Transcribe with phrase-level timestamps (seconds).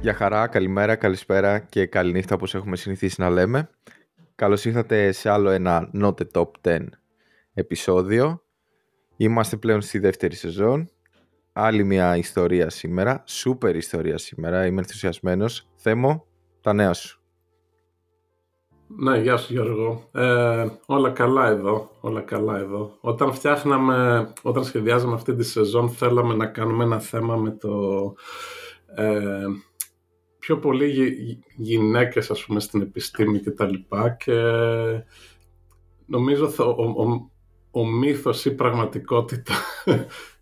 [0.00, 3.70] Γεια χαρά, καλημέρα, καλησπέρα και καληνύχτα όπως έχουμε συνηθίσει να λέμε.
[4.34, 6.78] Καλώς ήρθατε σε άλλο ένα Not the Top 10
[7.54, 8.42] επεισόδιο.
[9.16, 10.90] Είμαστε πλέον στη δεύτερη σεζόν.
[11.62, 15.68] Άλλη μια ιστορία σήμερα, σούπερ ιστορία σήμερα, είμαι ενθουσιασμένος.
[15.74, 16.26] Θέμο,
[16.60, 17.20] τα νέα σου.
[18.86, 20.08] Ναι, γεια σου Γιώργο.
[20.12, 22.96] Ε, όλα καλά εδώ, όλα καλά εδώ.
[23.00, 28.14] Όταν φτιάχναμε, όταν σχεδιάζαμε αυτή τη σεζόν θέλαμε να κάνουμε ένα θέμα με το
[28.94, 29.44] ε,
[30.38, 34.34] πιο πολύ γυ, γυναίκες ας πούμε στην επιστήμη και τα λοιπά και
[36.06, 37.30] νομίζω ο, ο,
[37.70, 39.54] ο, μύθος ή πραγματικότητα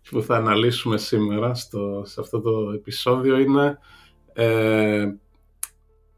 [0.09, 3.77] που θα αναλύσουμε σήμερα στο, σε αυτό το επεισόδιο είναι
[4.33, 5.05] ε,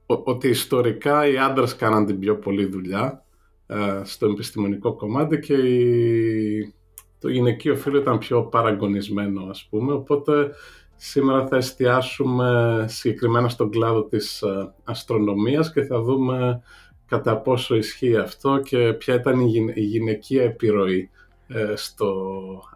[0.06, 3.26] ότι ιστορικά οι άντρες κάναν την πιο πολλή δουλειά
[3.68, 6.74] ε, στο επιστημονικό κομμάτι και η,
[7.20, 10.52] το γυναικείο φύλλο ήταν πιο παραγωνισμένο ας πούμε οπότε
[11.04, 16.62] Σήμερα θα εστιάσουμε συγκεκριμένα στον κλάδο της ε, αστρονομίας και θα δούμε
[17.06, 19.40] κατά πόσο ισχύει αυτό και ποια ήταν
[19.74, 21.10] η γυναικεία επιρροή
[21.48, 22.14] ε, στο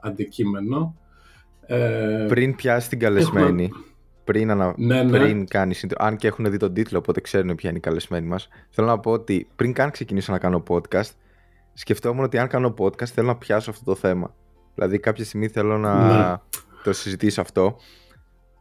[0.01, 0.95] αντικείμενο.
[1.67, 3.69] Ε, πριν πιάσει την καλεσμένη,
[4.23, 4.73] πριν, ανα...
[4.77, 5.17] ναι, ναι.
[5.17, 8.47] πριν κάνει, αν και έχουν δει τον τίτλο οπότε ξέρουν ποια είναι η καλεσμένη μας,
[8.69, 11.11] θέλω να πω ότι πριν καν ξεκινήσω να κάνω podcast,
[11.73, 14.33] σκεφτόμουν ότι αν κάνω podcast θέλω να πιάσω αυτό το θέμα.
[14.75, 16.37] Δηλαδή κάποια στιγμή θέλω να ναι.
[16.83, 17.77] το συζητήσω αυτό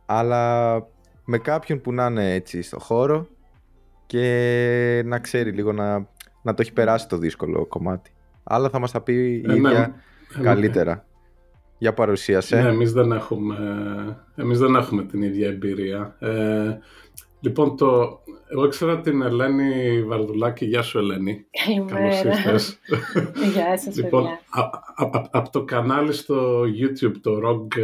[0.07, 0.75] αλλά
[1.25, 3.29] με κάποιον που να είναι έτσι στο χώρο
[4.07, 5.99] και να ξέρει λίγο να,
[6.43, 8.11] να το έχει περάσει το δύσκολο κομμάτι.
[8.43, 9.95] Αλλά θα μας τα πει η ε, ίδια
[10.37, 11.05] ναι, καλύτερα.
[11.85, 12.63] Για παρουσίασε.
[12.63, 13.57] Ναι, εμείς δεν έχουμε,
[14.35, 16.17] εμείς δεν έχουμε την ίδια εμπειρία.
[16.19, 16.79] Ε,
[17.41, 20.65] λοιπόν, το, εγώ ξέρω την Ελένη Βαρδουλάκη.
[20.65, 21.47] Γεια σου, Ελένη.
[21.65, 22.09] Καλημέρα.
[23.53, 24.25] Γεια σας, λοιπόν,
[25.31, 27.81] από το κανάλι στο YouTube, το Rogue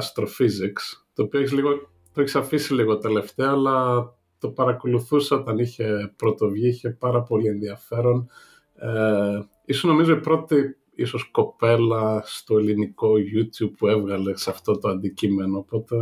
[0.00, 1.70] Astrophysics, το οποίο έχεις λίγο,
[2.12, 8.30] το έχεις αφήσει λίγο τελευταία, αλλά το παρακολουθούσα όταν είχε πρωτοβγεί, είχε πάρα πολύ ενδιαφέρον.
[8.74, 14.88] Ε, ήσουν νομίζω η πρώτη ίσως κοπέλα στο ελληνικό YouTube που έβγαλε σε αυτό το
[14.88, 15.96] αντικείμενο, οπότε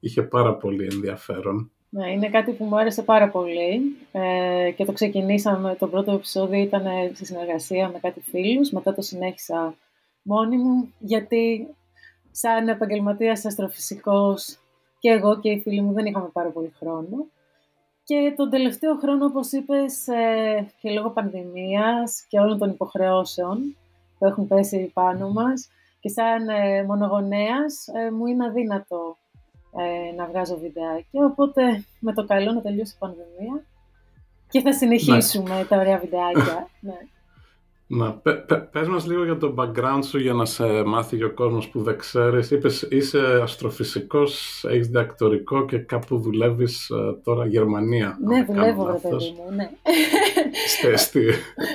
[0.00, 1.70] είχε πάρα πολύ ενδιαφέρον.
[1.88, 6.60] Ναι, είναι κάτι που μου άρεσε πάρα πολύ ε, και το ξεκινήσαμε, το πρώτο επεισόδιο
[6.60, 9.74] ήταν σε συνεργασία με κάτι φίλους, μετά το συνέχισα
[10.22, 11.68] μόνη μου, γιατί
[12.30, 14.58] σαν επαγγελματίας αστροφυσικός
[14.98, 17.26] και εγώ και οι φίλοι μου δεν είχαμε πάρα πολύ χρόνο.
[18.04, 23.76] Και τον τελευταίο χρόνο, όπως είπες, ε, και λόγω πανδημίας και όλων των υποχρεώσεων
[24.18, 25.68] που έχουν πέσει πάνω μας
[26.00, 29.18] και σαν ε, μονογονέας ε, μου είναι αδύνατο
[30.16, 31.24] να βγάζω βιντεάκια.
[31.24, 33.64] Οπότε με το καλό να τελειώσει η πανδημία
[34.48, 35.64] και θα συνεχίσουμε ναι.
[35.64, 36.68] τα ωραία βιντεάκια.
[36.80, 36.98] ναι.
[37.86, 41.24] Να, πε, πε, πες μας λίγο για το background σου για να σε μάθει και
[41.24, 42.50] ο κόσμος που δεν ξέρεις.
[42.50, 48.18] Είπες είσαι αστροφυσικός, έχεις διακτορικό και κάπου δουλεύεις uh, τώρα Γερμανία.
[48.24, 49.70] Ναι, δουλεύω βρε παιδί μου, ναι.
[50.66, 51.26] Στέστη.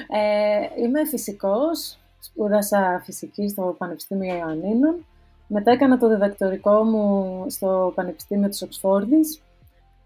[0.07, 5.05] ε, είμαι φυσικός, σπούδασα φυσική στο Πανεπιστήμιο Ιωαννίνων.
[5.47, 9.41] Μετά έκανα το διδακτορικό μου στο Πανεπιστήμιο της Οξφόρδης.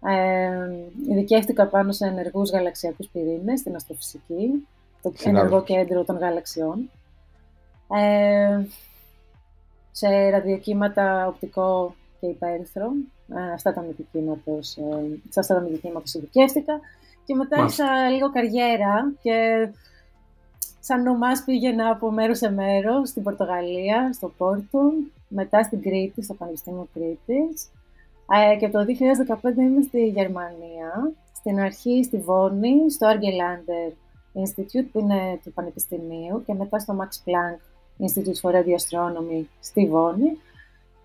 [0.06, 0.70] Ε,
[1.10, 4.66] ειδικεύτηκα πάνω σε ενεργούς γαλαξιακούς πυρήνες, στην αστροφυσική
[5.02, 6.90] το ενεργό κέντρο των γαλαξιών.
[7.94, 8.64] Ε,
[9.92, 12.92] σε ραδιοκύματα οπτικό και υπέρυθρο.
[13.36, 16.80] Ε, αυτά τα μυθικήματος, ε, σε αυτά τα μυθικήματος ειδικεύτηκα.
[17.24, 19.68] Και μετά ήρθα λίγο καριέρα και
[20.86, 24.92] σαν νομάς πήγαινα από μέρος σε μέρος στην Πορτογαλία, στο Πόρτο,
[25.28, 27.68] μετά στην Κρήτη, στο Πανεπιστήμιο Κρήτης.
[28.52, 33.92] Ε, και το 2015 είμαι στη Γερμανία, στην αρχή στη Βόνη, στο Argelander
[34.40, 37.58] Institute που είναι του Πανεπιστημίου και μετά στο Max Planck
[38.04, 40.38] Institute for Radio Astronomy στη Βόνη.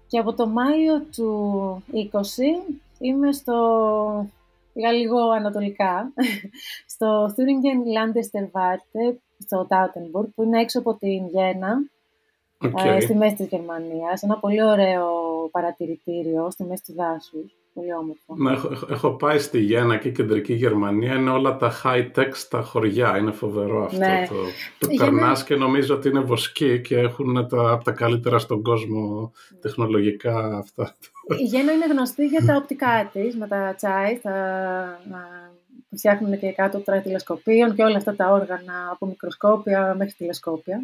[0.07, 3.55] Και από το Μάιο του 20 είμαι στο,
[4.74, 6.14] πήγα λίγο ανατολικά,
[6.94, 11.90] στο Thüringen Landesterwarte, στο Tautenburg, που είναι έξω από την Γένα,
[12.62, 13.00] okay.
[13.02, 14.24] στη μέση της Γερμανίας.
[14.24, 15.08] Ένα πολύ ωραίο
[15.52, 17.59] παρατηρητήριο στη μέση του δάσους.
[17.79, 18.35] Πολύ όμορφο.
[18.35, 21.16] Ναι, έχω, έχω, πάει στη Γέννα και κεντρική Γερμανία.
[21.16, 23.17] Είναι όλα τα high-tech στα χωριά.
[23.17, 23.97] Είναι φοβερό αυτό.
[23.97, 24.28] Ναι.
[24.29, 24.35] Το,
[24.87, 25.43] το Γέννα...
[25.46, 29.31] και νομίζω ότι είναι βοσκοί και έχουν τα, από τα καλύτερα στον κόσμο
[29.61, 30.96] τεχνολογικά αυτά.
[31.40, 34.34] Η Γέννα είναι γνωστή για τα οπτικά της, με τα τσάι, τα,
[35.90, 40.82] που φτιάχνουν και κάτω τώρα τηλεσκοπίων και όλα αυτά τα όργανα από μικροσκόπια μέχρι τηλεσκόπια.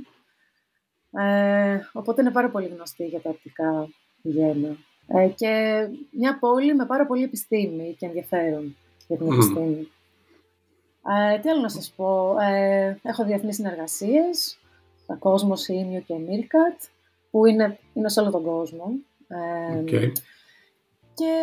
[1.12, 3.88] Ε, οπότε είναι πάρα πολύ γνωστή για τα οπτικά
[4.22, 4.78] η Γέννα.
[5.08, 5.78] Ε, και
[6.12, 8.76] μια πόλη με πάρα πολύ επιστήμη και ενδιαφέρον
[9.08, 9.92] για την επιστήμη.
[11.34, 14.60] Ε, τι άλλο να σας πω; Ε, έχω διεθνείς συνεργασίες,
[15.08, 16.82] τα Κόσμος, Ήμιο και Μίρκατ,
[17.32, 18.92] που είναι, είναι σε όλο τον κόσμο.
[19.28, 20.12] Ε, okay.
[21.14, 21.34] Και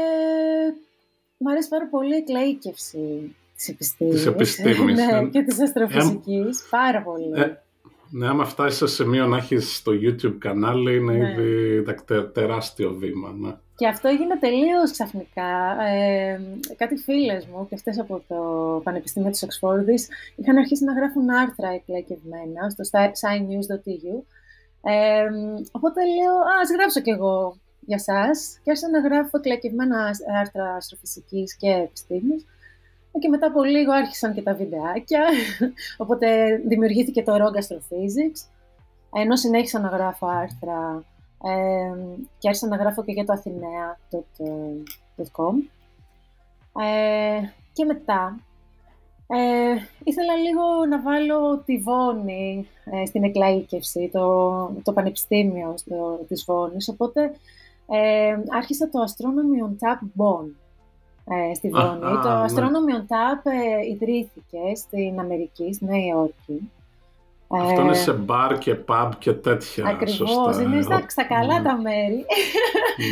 [1.37, 4.15] μου αρέσει πάρα πολύ η εκλαίκευση της επιστήμης.
[4.15, 4.97] Της επιστήμης.
[4.99, 6.67] ναι, ναι, και της αστροφυσικής.
[6.70, 7.56] πάρα πολύ.
[8.12, 11.43] Ε, ναι, άμα φτάσεις σε σημείο να έχεις το YouTube κανάλι, είναι ναι.
[11.43, 11.85] ήδη
[12.32, 13.35] τεράστιο βήμα.
[13.38, 13.55] Ναι.
[13.76, 15.76] Και αυτό έγινε τελείως ξαφνικά.
[15.87, 16.41] Ε,
[16.76, 18.37] κάτι φίλες μου και αυτές από το
[18.85, 24.23] Πανεπιστήμιο της Οξφόρδης είχαν αρχίσει να γράφουν άρθρα εκλεκευμένα στο scinews.eu.
[24.82, 25.25] Ε,
[25.70, 28.31] οπότε λέω, α γράψω κι εγώ για εσά.
[28.62, 30.11] Και άρχισα να γράφω εκλεκευμένα
[30.41, 32.47] άρθρα αστροφυσικής και επιστήμης.
[33.19, 35.25] Και μετά από λίγο άρχισαν και τα βιντεάκια,
[36.03, 38.47] οπότε δημιουργήθηκε το Rogue Astrophysics,
[39.12, 41.05] ενώ συνέχισα να γράφω άρθρα
[41.44, 41.93] ε,
[42.38, 45.55] και άρχισα να γράφω και για το athenea.com.
[46.82, 47.41] Ε,
[47.73, 48.41] και μετά
[49.26, 49.75] ε,
[50.05, 56.88] ήθελα λίγο να βάλω τη Βόνη ε, στην εκλαΐκευση, το, το πανεπιστήμιο στο, της Βόνης,
[56.88, 57.35] οπότε
[57.87, 60.50] ε, άρχισα το Astronomy on Tap Bonn
[61.50, 61.99] ε, στη Βόνη.
[62.00, 62.44] το ναι.
[62.46, 66.70] Astronomy on Tap ε, ιδρύθηκε στην Αμερική, στη Νέα Υόρκη.
[67.61, 69.87] Αυτό είναι ε, σε μπαρ και pub και τέτοια.
[69.87, 70.58] Ακριβώς.
[70.58, 71.69] Είναι στα, στα καλά ναι.
[71.69, 72.25] τα μέρη.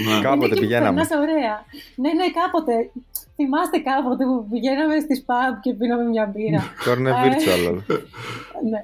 [0.06, 0.20] Ναι.
[0.22, 1.00] κάποτε πηγαίναμε.
[1.20, 1.64] ωραία.
[1.94, 2.90] Ναι, ναι, κάποτε.
[3.34, 6.62] Θυμάστε κάποτε που πηγαίναμε στις pub και πίναμε μια μπύρα.
[6.84, 7.74] τώρα είναι virtual.
[8.70, 8.80] ναι.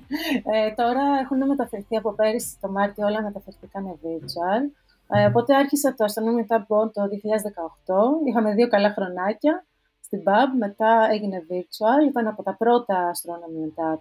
[0.52, 4.62] ε, τώρα έχουν μεταφερθεί από πέρυσι το Μάρτιο όλα μεταφερθήκαν virtual.
[5.08, 8.26] Ε, οπότε άρχισα το Astronomy Tab Bond το 2018.
[8.28, 9.66] Είχαμε δύο καλά χρονάκια
[10.00, 12.08] στην pub, μετά έγινε virtual.
[12.08, 13.98] Ήταν από τα πρώτα Astronomy Tab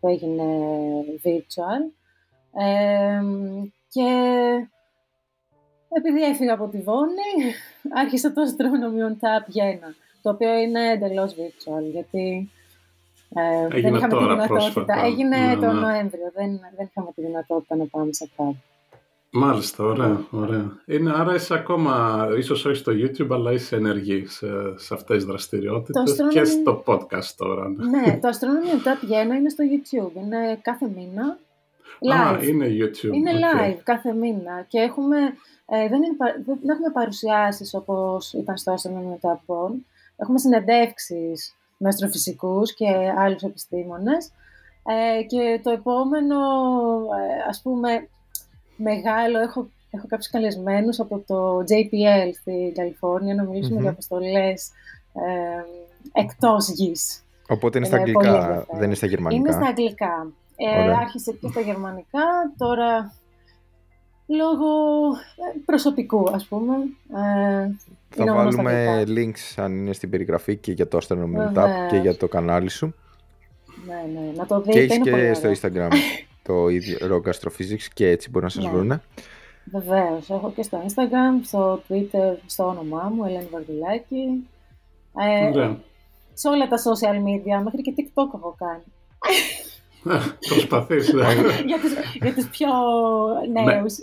[0.00, 0.44] που έγινε
[1.24, 1.82] virtual.
[2.52, 3.20] Ε,
[3.88, 4.08] και
[5.88, 7.32] επειδή έφυγα από τη Βόνη,
[8.02, 12.50] άρχισα το Astronomy on Tap Γένα, το οποίο είναι εντελώς virtual, γιατί
[13.34, 15.04] ε, δεν είχαμε τη δυνατότητα.
[15.04, 15.80] Έγινε ναι, τον ναι.
[15.80, 18.54] Νοέμβριο, δεν, δεν είχαμε τη δυνατότητα να πάμε σε pub.
[19.36, 20.72] Μάλιστα, ωραία, ωραία.
[20.86, 24.46] Είναι, άρα είσαι ακόμα, ίσως όχι στο YouTube, αλλά είσαι ενεργή σε,
[24.76, 27.68] σε αυτές τις δραστηριότητες και στο podcast τώρα.
[27.68, 31.38] Ναι, το Astronomy Tap Vienna είναι στο YouTube, είναι κάθε μήνα.
[32.10, 32.34] Live.
[32.34, 33.12] Α, είναι YouTube.
[33.12, 35.16] Είναι live κάθε μήνα και έχουμε,
[35.66, 39.70] ε, δεν, είναι, δεν έχουμε παρουσιάσεις όπως ήταν στο Astronomy Tap
[40.16, 42.86] Έχουμε συνεντεύξεις με αστροφυσικούς και
[43.18, 44.30] άλλους επιστήμονες
[44.86, 46.36] ε, και το επόμενο,
[47.20, 48.08] ε, ας πούμε,
[48.76, 49.40] μεγάλο.
[49.40, 54.70] Έχω, έχω κάποιους καλεσμένους από το JPL στη Καλιφόρνια να μιλησουμε για αποστολές
[55.12, 55.62] ε,
[56.12, 57.24] εκτός γης.
[57.48, 59.40] Οπότε είναι στα αγγλικά, δεν είναι στα γερμανικά.
[59.40, 60.32] Είναι στα αγγλικά.
[60.56, 62.24] Ε, άρχισε και στα γερμανικά,
[62.56, 63.14] τώρα
[64.26, 64.66] λόγω
[65.36, 66.74] ε, προσωπικού ας πούμε.
[67.14, 67.68] Ε,
[68.08, 72.28] θα βάλουμε links αν είναι στην περιγραφή και για το Astronomy Tap και για το
[72.28, 72.94] κανάλι σου.
[73.86, 74.86] Ναι, ναι, να το δείτε.
[74.86, 75.88] Και και στο Instagram.
[76.44, 78.70] το ίδιο Rock Astrophysics και έτσι μπορεί να σας ναι.
[78.70, 79.00] βρουν.
[79.64, 84.48] Βεβαίως, έχω και στο Instagram, στο Twitter, στο όνομά μου, Ελένη Βαρδουλάκη.
[85.18, 85.74] Ε,
[86.34, 88.82] σε όλα τα social media, μέχρι και TikTok έχω κάνει.
[90.48, 91.12] Προσπαθείς.
[91.12, 91.22] Ναι.
[91.70, 91.92] για, τους,
[92.22, 92.68] για τους πιο
[93.52, 93.94] νέους.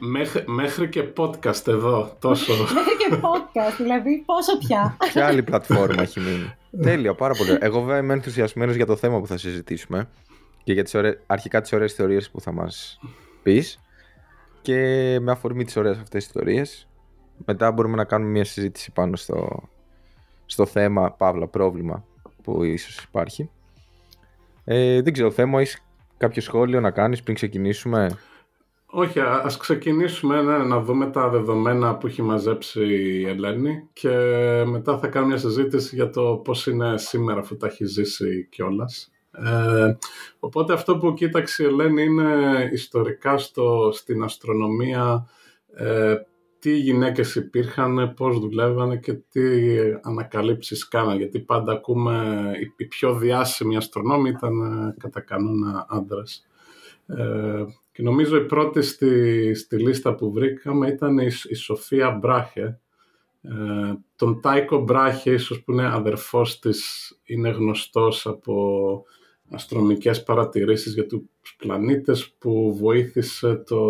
[0.00, 2.52] μέχρι, μέχρι και podcast εδώ, τόσο.
[2.74, 4.96] μέχρι και podcast, δηλαδή πόσο πια.
[5.12, 6.54] Ποια άλλη πλατφόρμα έχει μείνει.
[6.82, 7.58] Τέλεια, πάρα πολύ.
[7.60, 10.08] Εγώ βέβαια είμαι ενθουσιασμένος για το θέμα που θα συζητήσουμε
[10.62, 13.00] και για τις ωραίες, αρχικά τις ωραίες θεωρίες που θα μας
[13.42, 13.80] πεις
[14.62, 14.76] και
[15.20, 16.88] με αφορμή τις ωραίες αυτές τις θεωρίες
[17.46, 19.68] μετά μπορούμε να κάνουμε μια συζήτηση πάνω στο,
[20.46, 22.04] στο θέμα, παύλα, πρόβλημα
[22.42, 23.50] που ίσως υπάρχει.
[24.64, 25.82] Ε, δεν ξέρω, θέμα, έχεις
[26.16, 28.18] κάποιο σχόλιο να κάνεις πριν ξεκινήσουμε;
[28.86, 34.08] Όχι, ας ξεκινήσουμε ναι, να δούμε τα δεδομένα που έχει μαζέψει η Ελένη και
[34.66, 39.10] μετά θα κάνουμε μια συζήτηση για το πώς είναι σήμερα αφού τα έχει ζήσει κιόλας.
[39.32, 39.96] Ε,
[40.38, 45.28] οπότε αυτό που κοίταξε η Ελένη είναι ιστορικά στο, στην αστρονομία
[45.74, 46.16] ε,
[46.60, 49.40] τι γυναίκες υπήρχαν, πώς δουλεύανε και τι
[50.02, 51.16] ανακαλύψεις κάνανε.
[51.16, 56.46] Γιατί πάντα ακούμε οι πιο διάσημοι αστρονόμοι ήταν ε, κατά κανόνα άντρας.
[57.06, 62.80] Ε, και νομίζω η πρώτη στη, στη λίστα που βρήκαμε ήταν η, η Σοφία Μπράχε.
[63.42, 69.04] Ε, τον Τάικο Μπράχε, ίσως που είναι αδερφός της, είναι γνωστός από
[69.50, 73.82] αστρονομικές παρατηρήσεις για τους πλανήτες που βοήθησε το,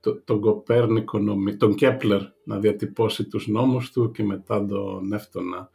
[0.00, 1.18] το, τον Κοπέρνικο,
[1.58, 5.70] τον Κέπλερ να διατυπώσει τους νόμους του και μετά τον Νεύτωνα.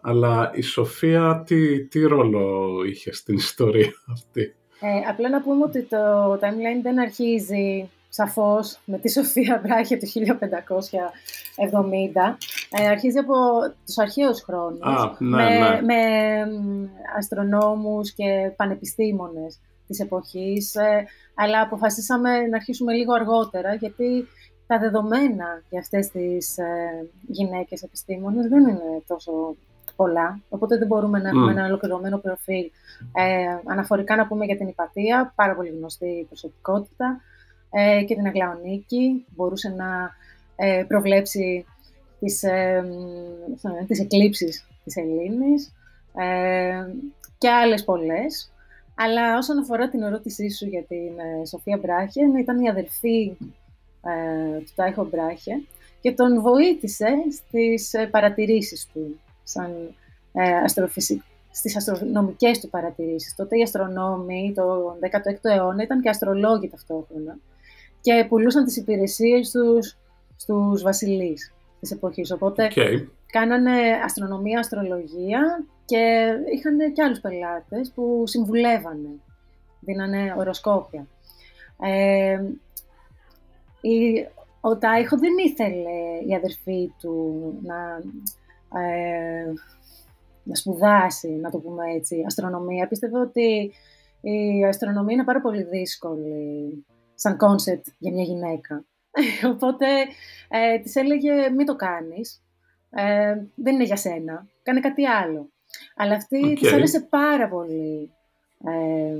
[0.00, 5.82] Αλλά η Σοφία τι, τι ρόλο είχε στην ιστορία αυτή; Ε, απλά να πούμε ότι
[5.82, 10.12] το timeline δεν αρχίζει σαφώς με τη Σοφία Μπράχια του 1570,
[12.70, 13.34] ε, αρχίζει από
[13.86, 15.80] τους αρχαίους χρόνους, ναι, με, ναι.
[15.82, 16.00] με
[17.18, 21.04] αστρονόμους και πανεπιστήμονες της εποχής, ε,
[21.34, 24.26] αλλά αποφασίσαμε να αρχίσουμε λίγο αργότερα, γιατί
[24.66, 29.56] τα δεδομένα για αυτές τις ε, γυναίκες επιστήμονες δεν είναι τόσο
[29.96, 32.70] πολλά, οπότε δεν μπορούμε να έχουμε ένα ολοκληρωμένο προφίλ.
[33.12, 37.20] Ε, αναφορικά να πούμε για την Υπατία, πάρα πολύ γνωστή προσωπικότητα,
[37.76, 40.10] ε, και την Αγλαονίκη, μπορούσε να
[40.56, 41.66] ε, προβλέψει
[42.20, 42.84] τις, ε,
[43.86, 45.72] τις εκλήψεις της Ελλήνης
[46.14, 46.86] ε,
[47.38, 48.52] και άλλες πολλές.
[48.94, 53.36] Αλλά όσον αφορά την ερώτησή σου για την ε, Σοφία Μπράχε, ήταν η αδελφή
[54.02, 55.62] ε, του Τάιχο Μπράχε
[56.00, 59.94] και τον βοήθησε στις ε, παρατηρήσεις του, σαν
[60.32, 60.68] ε,
[61.50, 63.34] στις αστρονομικές του παρατηρήσεις.
[63.34, 67.38] Τότε οι αστρονόμοι, το 16ο αιώνα, ήταν και αστρολόγοι ταυτόχρονα
[68.04, 69.96] και πουλούσαν τις υπηρεσίες τους
[70.36, 72.32] στους βασιλείς της εποχής.
[72.32, 73.06] Οπότε okay.
[73.26, 73.72] κάνανε
[74.04, 79.08] αστρονομία, αστρολογία και είχαν και άλλους πελάτες που συμβουλεύανε,
[79.80, 81.06] δίνανε οροσκόπια.
[81.80, 82.42] Ε,
[83.80, 84.26] η,
[84.60, 88.02] ο Τάιχο δεν ήθελε η αδερφή του να,
[88.80, 89.52] ε,
[90.42, 92.88] να σπουδάσει, να το πούμε έτσι, αστρονομία.
[92.88, 93.72] Πίστευε ότι
[94.20, 96.84] η αστρονομία είναι πάρα πολύ δύσκολη
[97.14, 98.84] σαν concept για μια γυναίκα.
[99.54, 99.86] Οπότε
[100.48, 102.42] ε, της έλεγε μην το κάνεις,
[102.90, 105.48] ε, δεν είναι για σένα, κάνε κάτι άλλο.
[105.96, 106.58] Αλλά αυτή okay.
[106.60, 108.10] της άρεσε πάρα πολύ.
[108.64, 109.16] Ε,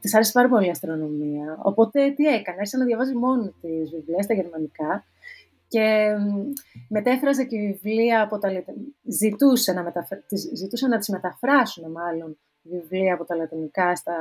[0.00, 1.58] της άρεσε πάρα πολύ η αστρονομία.
[1.62, 5.04] Οπότε τι έκανε, άρχισε να διαβάζει μόνη της βιβλία στα γερμανικά
[5.68, 6.16] και
[6.88, 8.64] μετέφραζε και βιβλία από τα
[9.02, 10.22] ζητούσε να, μεταφρα...
[10.54, 14.14] ζητούσε να τις μεταφράσουν μάλλον βιβλία από τα λατινικά στα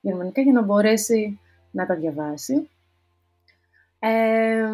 [0.00, 1.38] γερμανικά για να μπορέσει
[1.72, 2.68] να τα διαβάσει.
[3.98, 4.70] Ε,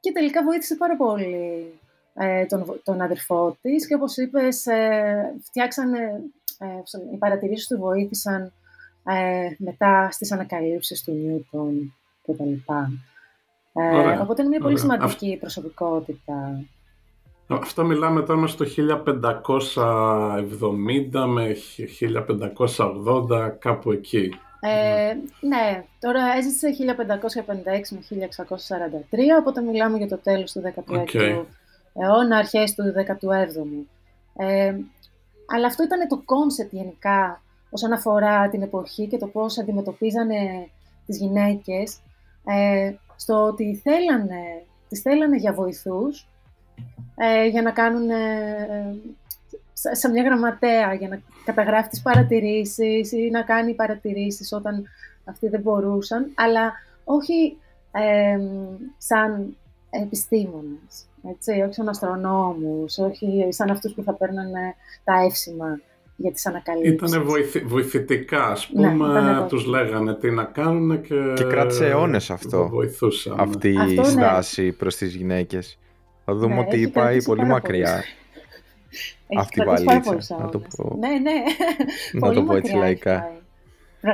[0.00, 1.72] και τελικά βοήθησε πάρα πολύ
[2.14, 5.98] ε, τον, τον αδερφό της και όπως είπες, ε, φτιάξανε,
[6.58, 6.66] ε,
[7.14, 8.52] οι παρατηρήσεις του βοήθησαν
[9.04, 12.90] ε, μετά στις ανακαλύψεις του Νιούτον και τα λοιπά.
[13.72, 16.64] Ε, οπότε είναι μια πολύ σημαντική προσωπικότητα.
[17.46, 18.64] Αυτό μιλάμε τώρα στο
[21.12, 21.56] 1570 με
[22.00, 24.34] 1580, κάπου εκεί.
[24.64, 28.28] Ε, ναι, τώρα έζησε 1556 με
[29.10, 31.44] 1643, οπότε μιλάμε για το τέλος του 16ου
[31.94, 33.86] αιώνα, αρχές του 17ου.
[34.36, 34.74] Ε,
[35.46, 40.68] αλλά αυτό ήταν το concept γενικά όσον αφορά την εποχή και το πώς αντιμετωπίζανε
[41.06, 41.98] τις γυναίκες
[42.44, 46.28] ε, στο ότι θέλανε, τις θέλανε για βοηθούς
[47.16, 48.96] ε, για να κάνουν ε,
[49.92, 54.84] σε μια γραμματέα για να καταγράφει τις παρατηρήσεις ή να κάνει παρατηρήσεις όταν
[55.24, 56.72] αυτοί δεν μπορούσαν, αλλά
[57.04, 57.56] όχι
[58.98, 59.56] σαν
[59.90, 64.74] επιστήμονες, έτσι, όχι σαν αστρονόμους, όχι σαν αυτούς που θα παίρνανε
[65.04, 65.80] τα εύσημα
[66.16, 66.92] για τις ανακαλύψεις.
[66.92, 67.24] Ήτανε
[67.64, 71.32] βοηθητικά, ας ναι, πούμε, ναι, τους λέγανε τι να κάνουν και...
[71.34, 73.40] Και κράτησε αιώνες αυτό, βοηθούσαν.
[73.40, 74.04] αυτή η ναι.
[74.04, 74.72] στάση ναι.
[74.72, 75.78] προς τις γυναίκες.
[76.24, 78.04] Θα δούμε ναι, ότι πάει πολύ μακριά.
[79.38, 81.32] Αυτή η βαλίτσα, να το πω, ναι, ναι.
[82.12, 83.32] να το πω έτσι λαϊκά.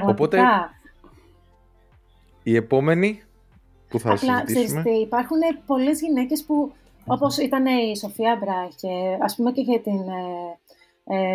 [0.07, 0.41] Οπότε,
[2.43, 3.23] η επόμενη
[3.89, 4.81] που θα Απλά, συζητήσουμε...
[4.81, 6.73] Ξέρεις, υπάρχουν πολλές γυναίκες που,
[7.07, 10.01] όπως ήταν η Σοφία Μπράχε, ας πούμε και για την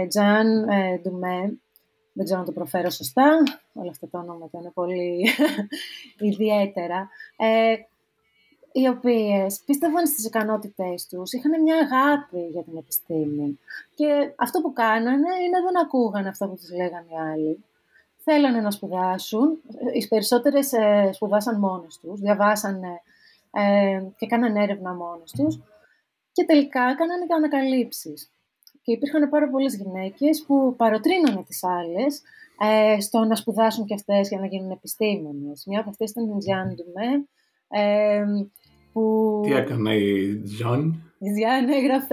[0.08, 1.58] Τζαν ε, ε, Ντουμέ,
[2.14, 5.30] δεν ξέρω να το προφέρω σωστά, όλα αυτά τα ονόματα είναι πολύ
[6.32, 7.10] ιδιαίτερα.
[7.38, 7.76] Ε,
[8.74, 13.60] οι οποίες πίστευαν στις ικανότητές τους, είχαν μια αγάπη για την επιστήμη.
[13.96, 17.64] Και αυτό που κάνανε είναι δεν ακούγανε αυτό που τους λέγανε οι άλλοι.
[18.18, 19.62] Θέλανε να σπουδάσουν,
[19.94, 23.02] οι περισσότερες ε, σπουδάσαν μόνος τους, διαβάσανε
[23.52, 25.60] ε, και κάνανε έρευνα μόνος τους
[26.32, 28.32] και τελικά κάνανε και ανακαλύψεις.
[28.82, 32.22] Και υπήρχαν πάρα πολλές γυναίκες που παροτρύνανε τις άλλες
[32.60, 35.64] ε, στο να σπουδάσουν και αυτές για να γίνουν επιστήμονες.
[35.68, 37.28] Μια από αυτές ήταν η Τζιάν Ντουμέ,
[37.68, 38.24] ε,
[38.94, 39.40] που...
[39.44, 41.68] Τι έκανε η Τζον; Η Τζιάν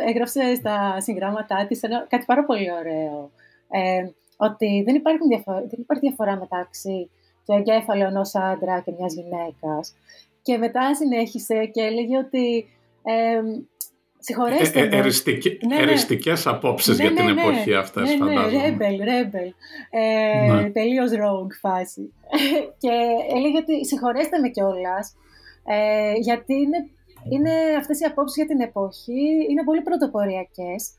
[0.08, 3.30] έγραψε, στα συγγράμματά της κάτι πάρα πολύ ωραίο.
[3.68, 7.10] Ε, ότι δεν, υπάρχουν διαφορά, δεν υπάρχει διαφορά μεταξύ
[7.46, 9.94] του εγκέφαλου ενός άντρα και μιας γυναίκας.
[10.42, 12.66] Και μετά συνέχισε και έλεγε ότι
[13.02, 13.40] ε,
[14.22, 15.82] Συγχωρέστε ε, ε, εριστικέ, ναι, ναι.
[15.82, 18.62] Εριστικές απόψεις ναι, για την ναι, εποχή αυτές, ναι, ναι, φαντάζομαι.
[18.62, 19.52] Ναι, ρέμπελ, ρέμπελ.
[19.90, 20.70] Ε, ναι.
[20.70, 22.12] Τελείως rogue φάση.
[22.82, 22.92] και
[23.37, 25.14] έλεγε ότι συγχωρέστε με κιόλας,
[25.64, 26.88] ε, γιατί είναι,
[27.31, 30.95] είναι αυτές οι απόψεις για την εποχή είναι πολύ πρωτοποριακές.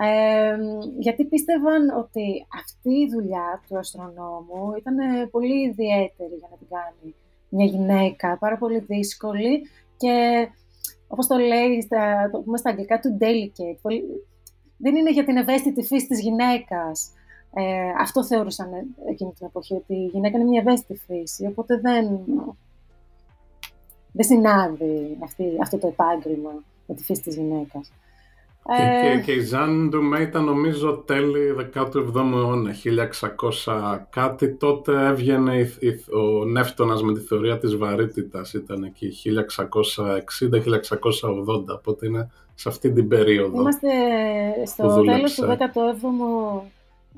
[0.00, 0.56] Ε,
[0.98, 4.96] γιατί πίστευαν ότι αυτή η δουλειά του αστρονόμου ήταν
[5.30, 7.14] πολύ ιδιαίτερη για να την κάνει
[7.48, 9.62] μια γυναίκα, πάρα πολύ δύσκολη
[9.96, 10.48] και
[11.08, 14.02] όπως το λέει, στα, το πούμε στα αγγλικά, του delicate.
[14.76, 17.12] δεν είναι για την ευαίσθητη φύση της γυναίκας.
[17.54, 18.70] Ε, αυτό θεωρούσαν
[19.08, 22.20] εκείνη την εποχή, ότι η γυναίκα είναι μια ευαίσθητη φύση, οπότε δεν,
[24.18, 26.50] δεν συνάδει αυτή, αυτό το επάγγελμα
[26.86, 27.92] με τη φύση της γυναίκας.
[28.76, 29.16] Και, ε...
[29.16, 32.74] και, και η Ζαν Ντουμέ ήταν νομίζω τέλη 17ου αιώνα,
[33.64, 34.54] 1600 κάτι.
[34.54, 35.70] Τότε έβγαινε
[36.12, 39.44] ο Νεύτωνας με τη θεωρία της βαρύτητας, ήταν εκεί 1660-1680,
[41.76, 43.60] οπότε είναι σε αυτή την περίοδο.
[43.60, 43.88] Είμαστε
[44.64, 45.96] στο τέλος του 17ου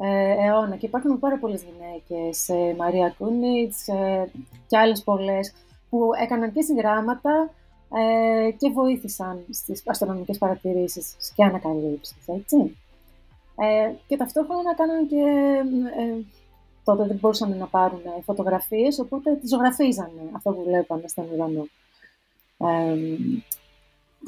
[0.03, 4.31] ε, αιώνα και υπάρχουν πάρα πολλές γυναίκες, ε, Μαρία Κούνιτς ε,
[4.67, 5.53] και άλλες πολλές,
[5.91, 7.51] που έκαναν και συγγράμματα
[7.95, 12.77] ε, και βοήθησαν στις αστρονομικές παρατηρήσεις και ανακαλύψεις, έτσι.
[13.57, 15.23] Ε, και ταυτόχρονα κάναν και...
[15.99, 16.25] Ε,
[16.85, 21.67] τότε δεν μπορούσαν να πάρουν φωτογραφίες, οπότε τις ζωγραφίζανε αυτό που βλέπαμε στον ουρανό.
[22.59, 22.97] Ε,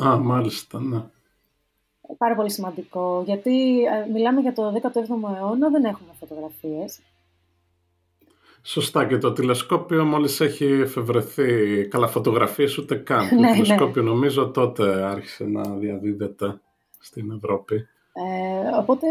[0.07, 1.03] Α, μάλιστα, ναι.
[2.19, 7.01] Πάρα πολύ σημαντικό, γιατί ε, μιλάμε για το 17ο αιώνα, δεν έχουμε φωτογραφίες.
[8.63, 13.29] Σωστά και το τηλεσκόπιο μόλις έχει εφευρεθεί καλά φωτογραφίες ούτε καν.
[13.29, 13.53] το ναι, ναι.
[13.53, 16.61] τηλεσκόπιο νομίζω τότε άρχισε να διαδίδεται
[16.99, 17.77] στην Ευρώπη.
[18.13, 19.07] Ε, οπότε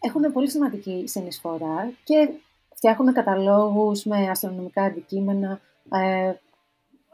[0.00, 2.28] έχουν πολύ σημαντική συνεισφορά και
[2.74, 5.60] φτιάχνουν καταλόγους με αστρονομικά αντικείμενα
[5.90, 6.32] ε,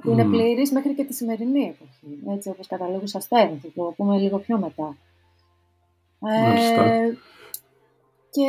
[0.03, 2.35] που είναι πλήρης μέχρι και τη σημερινή εποχή.
[2.35, 4.97] Έτσι όπως καταλόγους αστέρων, θα το πούμε λίγο πιο μετά.
[6.21, 7.13] Ε,
[8.31, 8.49] και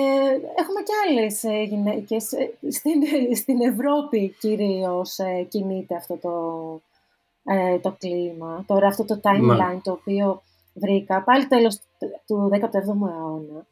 [0.56, 2.32] έχουμε και άλλες ε, γυναίκες.
[2.32, 3.02] Ε, στην,
[3.36, 6.32] στην Ευρώπη κυρίως ε, κινείται αυτό το,
[7.82, 8.64] το κλίμα.
[8.68, 10.42] Τώρα αυτό το timeline το οποίο
[10.74, 11.80] βρήκα, πάλι τέλος
[12.26, 13.66] του 17ου αιώνα.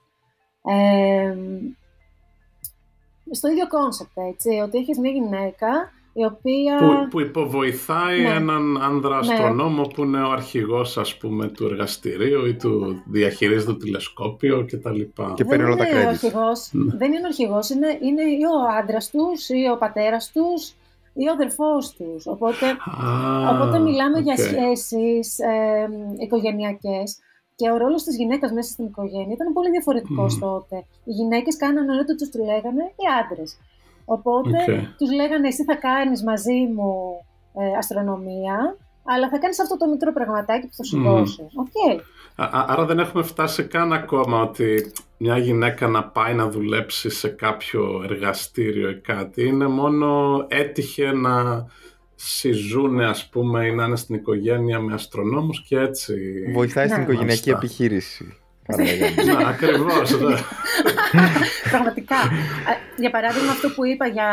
[3.32, 6.78] στο ίδιο concept, έτσι, ότι έχεις μια γυναίκα η οποία...
[6.78, 8.30] Που, που υποβοηθάει ναι.
[8.30, 9.34] έναν άνδρα ναι.
[9.34, 15.02] αστρονόμο που είναι ο αρχηγός ας πούμε του εργαστηρίου ή του διαχειρίζει το τηλεσκόπιο κτλ.
[15.34, 16.96] Και παίρνει όλα τα είναι ο αρχηγός, ναι.
[16.98, 20.74] Δεν είναι ο αρχηγός, είναι, είναι ή ο άντρας τους ή ο πατέρας τους
[21.14, 22.28] ή ο αδερφός τους.
[22.28, 22.66] Οπότε,
[23.52, 27.18] οπότε μιλάμε για σχέσεις ε, οικογενειακές
[27.56, 30.40] και ο ρόλος της γυναίκας μέσα στην οικογένεια ήταν πολύ διαφορετικός mm.
[30.40, 30.76] τότε.
[31.04, 33.58] Οι γυναίκες κάνανε ό,τι τους του λέγανε οι άντρες.
[34.10, 34.82] Οπότε okay.
[34.98, 36.92] τους λέγανε εσύ θα κάνεις μαζί μου
[37.54, 41.44] ε, αστρονομία, αλλά θα κάνεις αυτό το μικρό πραγματάκι που θα σου δώσω.
[41.44, 42.00] Okay.
[42.52, 48.02] Άρα δεν έχουμε φτάσει καν ακόμα ότι μια γυναίκα να πάει να δουλέψει σε κάποιο
[48.10, 49.46] εργαστήριο ή κάτι.
[49.48, 51.66] Είναι μόνο έτυχε να
[52.16, 56.16] συζούνε ας πούμε ή να είναι στην οικογένεια με αστρονόμους και έτσι.
[56.54, 58.34] Βοηθάει στην οικογενειακή επιχείρηση.
[58.78, 60.20] Ναι, ακριβώς.
[60.20, 60.36] Ναι.
[61.72, 62.16] Πραγματικά.
[62.98, 64.30] Για παράδειγμα αυτό που είπα για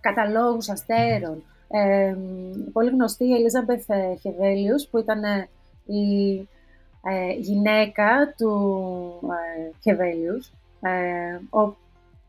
[0.00, 1.42] καταλόγους αστέρων.
[1.68, 2.16] Ε,
[2.72, 3.86] πολύ γνωστή η Ελίζαμπεθ
[4.20, 5.22] Χεβέλιους που ήταν
[5.86, 6.36] η
[7.02, 8.52] ε, γυναίκα του
[9.22, 11.66] ε, Χεβέλιους, ε, ο,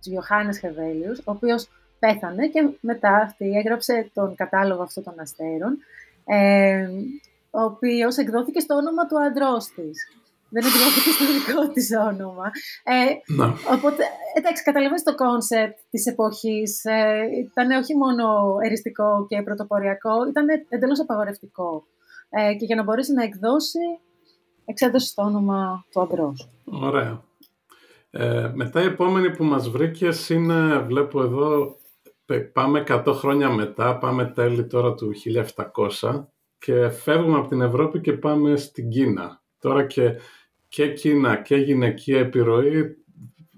[0.02, 5.78] του Ιωάννης Χεβέλιους, ο οποίος πέθανε και μετά αυτή έγραψε τον κατάλογο αυτών των αστέρων,
[6.26, 6.88] ε,
[7.50, 10.12] ο οποίος εκδόθηκε στο όνομα του αντρός της
[10.54, 12.48] δεν εκδόθηκε στο δικό της όνομα.
[12.84, 13.48] Ε, ναι.
[13.76, 14.04] Οπότε,
[14.38, 16.72] εντάξει, καταλαβαίνεις το concept της εποχής.
[16.86, 18.24] Ε, ήταν όχι μόνο
[18.66, 21.84] εριστικό και πρωτοποριακό, ήταν εντελώς απαγορευτικό.
[22.30, 23.80] Ε, και για να μπορέσει να εκδώσει,
[24.66, 26.50] εξέδωσε στο όνομα του αντρός.
[26.66, 27.24] Ωραία.
[28.10, 31.78] Ε, μετά η επόμενη που μας βρήκες είναι, βλέπω εδώ,
[32.54, 35.12] πάμε 100 χρόνια μετά, πάμε τέλη τώρα του
[36.02, 39.42] 1700 και φεύγουμε από την Ευρώπη και πάμε στην Κίνα.
[39.60, 40.16] Τώρα και
[40.74, 42.98] και Κίνα και γυναικεία επιρροή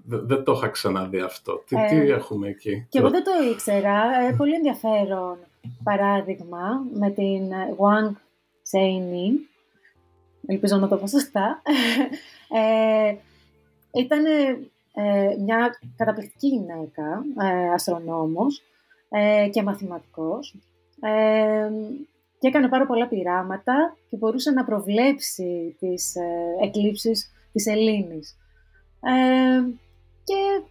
[0.04, 1.62] δεν το είχα ξαναδεί αυτό.
[1.66, 4.02] Τι, τι ε, έχουμε εκεί; Και εγώ δεν το ήξερα.
[4.26, 5.38] Ε, πολύ ενδιαφέρον
[5.82, 8.10] παράδειγμα με την Wang
[8.70, 9.32] Zhengyi.
[10.46, 11.62] Ελπίζω να το πω σωστά.
[12.48, 13.14] Ε,
[13.92, 14.22] ήταν
[15.44, 18.62] μια καταπληκτική γυναίκα, ε, αστρονόμος
[19.50, 20.54] και μαθηματικός
[22.38, 28.36] και έκανε πάρα πολλά πειράματα και μπορούσε να προβλέψει τις ε, εκλήψεις της Ελλήνης.
[29.00, 29.62] Ε,
[30.24, 30.62] και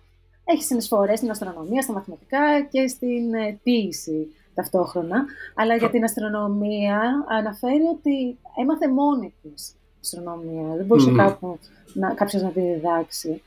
[0.44, 5.26] έχει συνεισφορές στην αστρονομία, στα μαθηματικά και στην ε, ποίηση ταυτόχρονα.
[5.56, 10.76] Αλλά για την αστρονομία αναφέρει ότι έμαθε μόνη της αστρονομία.
[10.76, 11.16] Δεν μπορούσε mm.
[11.16, 11.60] κάπου
[11.94, 13.42] να, κάποιος να τη διδάξει.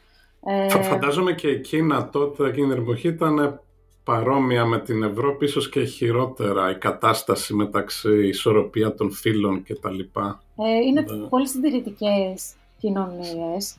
[0.45, 3.61] Ε, Φαντάζομαι και εκείνα τότε, εκείνη την εποχή, ήταν
[4.09, 9.90] παρόμοια με την Ευρώπη, ίσως και χειρότερα η κατάσταση μεταξύ ισορροπία των φύλων και τα
[9.90, 10.42] λοιπά.
[10.57, 11.27] Ε, είναι ναι.
[11.29, 13.77] πολύ συντηρητικές κοινωνίες.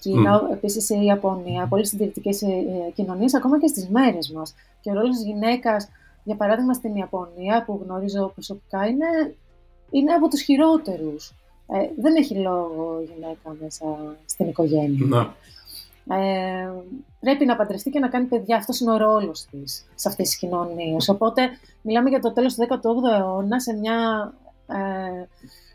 [0.00, 0.52] Κίνα, mm.
[0.52, 2.48] επίσης η Ιαπωνία, πολύ συντηρητικές ε,
[2.94, 4.54] κοινωνίες, ακόμα και στις μέρες μας.
[4.80, 5.88] Και ο ρόλος της γυναίκας
[6.24, 9.34] για παράδειγμα στην Ιαπωνία που γνωρίζω προσωπικά είναι,
[9.90, 11.32] είναι από τους χειρότερους.
[11.66, 15.06] Ε, δεν έχει λόγο η γυναίκα μέσα στην οικογένεια.
[15.06, 15.34] Να.
[16.10, 16.70] Ε,
[17.20, 18.56] πρέπει να παντρευτεί και να κάνει παιδιά.
[18.56, 21.08] Αυτός είναι ο ρόλος της σε αυτές τις κοινωνίες.
[21.08, 21.48] Οπότε,
[21.82, 24.32] μιλάμε για το τέλος του 18ου αιώνα σε μια
[24.66, 25.26] ε,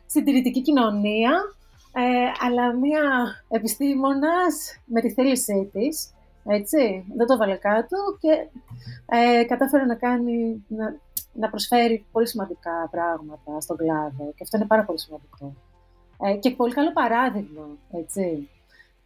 [0.05, 1.31] συντηρητική κοινωνία,
[1.93, 3.01] ε, αλλά μια
[3.49, 6.13] επιστήμονας με τη θέλησή της,
[6.45, 8.47] έτσι, δεν το βάλε κάτω και
[9.05, 10.95] ε, κατάφερε να κάνει, να,
[11.33, 15.53] να προσφέρει πολύ σημαντικά πράγματα στον κλάδο και αυτό είναι πάρα πολύ σημαντικό.
[16.21, 18.49] Ε, και πολύ καλό παράδειγμα, έτσι.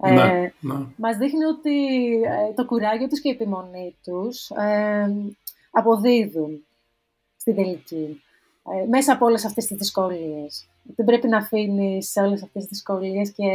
[0.02, 0.86] Ε, ναι, ναι.
[0.96, 5.16] Μας δείχνει ότι ε, το κουράγιο τους και η επιμονή τους ε,
[5.72, 6.66] αποδίδουν
[7.38, 8.24] στην τελική.
[8.64, 10.70] Ε, μέσα από όλες αυτές τις δυσκολίες.
[10.96, 13.46] Δεν πρέπει να αφήνεις σε όλες αυτές τις δυσκολίες και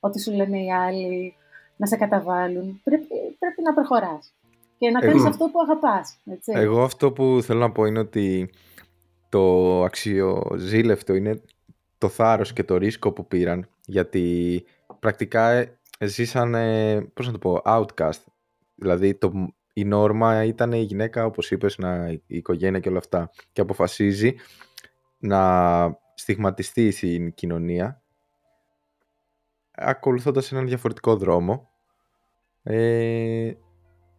[0.00, 1.34] ό,τι σου λένε οι άλλοι
[1.76, 2.80] να σε καταβάλουν.
[2.84, 3.06] Πρέπει,
[3.38, 4.32] πρέπει να προχωράς
[4.78, 6.18] και να κάνεις αυτό που αγαπάς.
[6.24, 6.52] Έτσι.
[6.54, 8.50] Εγώ αυτό που θέλω να πω είναι ότι
[9.28, 11.40] το αξιοζήλευτο είναι
[11.98, 14.64] το θάρρος και το ρίσκο που πήραν γιατί
[15.04, 18.22] πρακτικά ζήσανε, πώς να το πω, outcast.
[18.74, 19.32] Δηλαδή το,
[19.72, 23.30] η νόρμα ήταν η γυναίκα, όπως είπες, να, η οικογένεια και όλα αυτά.
[23.52, 24.34] Και αποφασίζει
[25.18, 28.02] να στιγματιστεί στην κοινωνία
[29.70, 31.70] ακολουθώντας έναν διαφορετικό δρόμο
[32.62, 33.52] ε,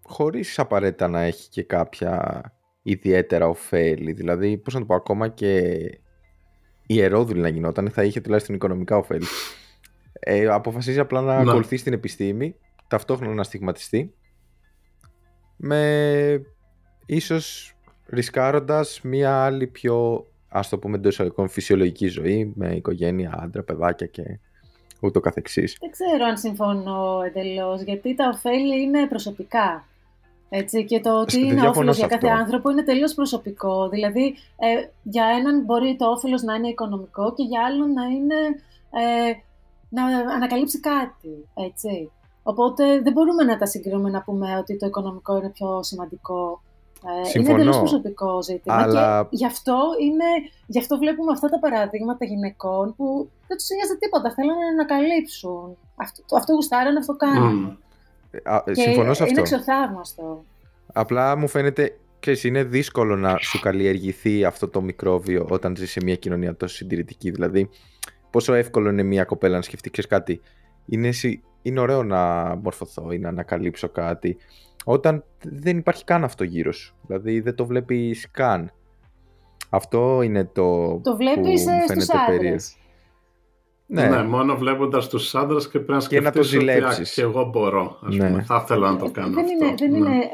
[0.03, 2.43] χωρίς απαραίτητα να έχει και κάποια
[2.81, 4.11] ιδιαίτερα ωφέλη.
[4.11, 5.79] Δηλαδή, πώς να το πω, ακόμα και
[6.85, 9.25] ιερόδουλη να γινόταν θα είχε τουλάχιστον οικονομικά ωφέλη.
[10.27, 12.55] Ε, αποφασίζει απλά να, να ακολουθεί την επιστήμη,
[12.88, 14.13] ταυτόχρονα να στιγματιστεί
[15.55, 16.45] με
[17.05, 17.75] ίσως
[18.07, 24.07] ρισκάροντας μία άλλη πιο ας το πούμε εντός εισαγωγικών φυσιολογική ζωή με οικογένεια, άντρα, παιδάκια
[24.07, 24.39] και
[25.01, 25.77] ούτω καθεξής.
[25.79, 29.88] Δεν ξέρω αν συμφωνώ εντελώς, γιατί τα ωφέλη είναι προσωπικά.
[30.49, 33.89] Έτσι, και το ότι είναι όφελος για κάθε άνθρωπο είναι τελείως προσωπικό.
[33.89, 38.35] Δηλαδή, ε, για έναν μπορεί το όφελος να είναι οικονομικό και για άλλον να είναι
[38.91, 39.33] ε,
[39.95, 41.47] να ανακαλύψει κάτι.
[41.53, 42.12] Έτσι.
[42.43, 46.62] Οπότε δεν μπορούμε να τα συγκρίνουμε να πούμε ότι το οικονομικό είναι πιο σημαντικό.
[47.21, 47.49] Ε, Συμφωνώ.
[47.49, 49.21] Είναι τελείως προσωπικό ζήτημα αλλά...
[49.21, 50.25] και γι αυτό, είναι,
[50.65, 55.77] γι' αυτό βλέπουμε αυτά τα παραδείγματα γυναικών που δεν τους νοιάζει τίποτα, θέλουν να ανακαλύψουν.
[55.95, 57.77] Αυτό, αυτό γουστάραν, αυτό κάνουν.
[57.77, 58.62] Mm.
[58.65, 59.25] Και Συμφωνώ σε αυτό.
[59.25, 60.43] Είναι εξωθαύμαστο.
[60.93, 65.99] Απλά μου φαίνεται και είναι δύσκολο να σου καλλιεργηθεί αυτό το μικρόβιο όταν ζεις σε
[66.03, 67.31] μια κοινωνία τόσο συντηρητική.
[67.31, 67.69] Δηλαδή,
[68.35, 70.41] πόσο εύκολο είναι μια κοπέλα να σκεφτεί κάτι.
[70.85, 71.09] Είναι
[71.61, 74.37] είναι ωραίο να μορφωθώ ή να ανακαλύψω κάτι
[74.85, 76.95] όταν δεν υπάρχει καν αυτό γύρω σου.
[77.07, 78.71] Δηλαδή δεν το βλέπεις καν.
[79.69, 82.57] Αυτό είναι το, το βλέπεις που ε, φαίνεται περίεργο.
[83.85, 84.07] Ναι.
[84.07, 87.13] ναι, μόνο βλέποντας τους άντρες και πρέπει να σκεφτεί να το ζηλέψεις.
[87.13, 87.99] Και εγώ μπορώ.
[88.01, 88.27] Ας ναι.
[88.27, 88.41] πούμε.
[88.41, 89.65] Θα ήθελα να το κάνω δεν αυτό.
[89.65, 89.97] Είναι, δεν ναι.
[89.97, 90.29] είναι,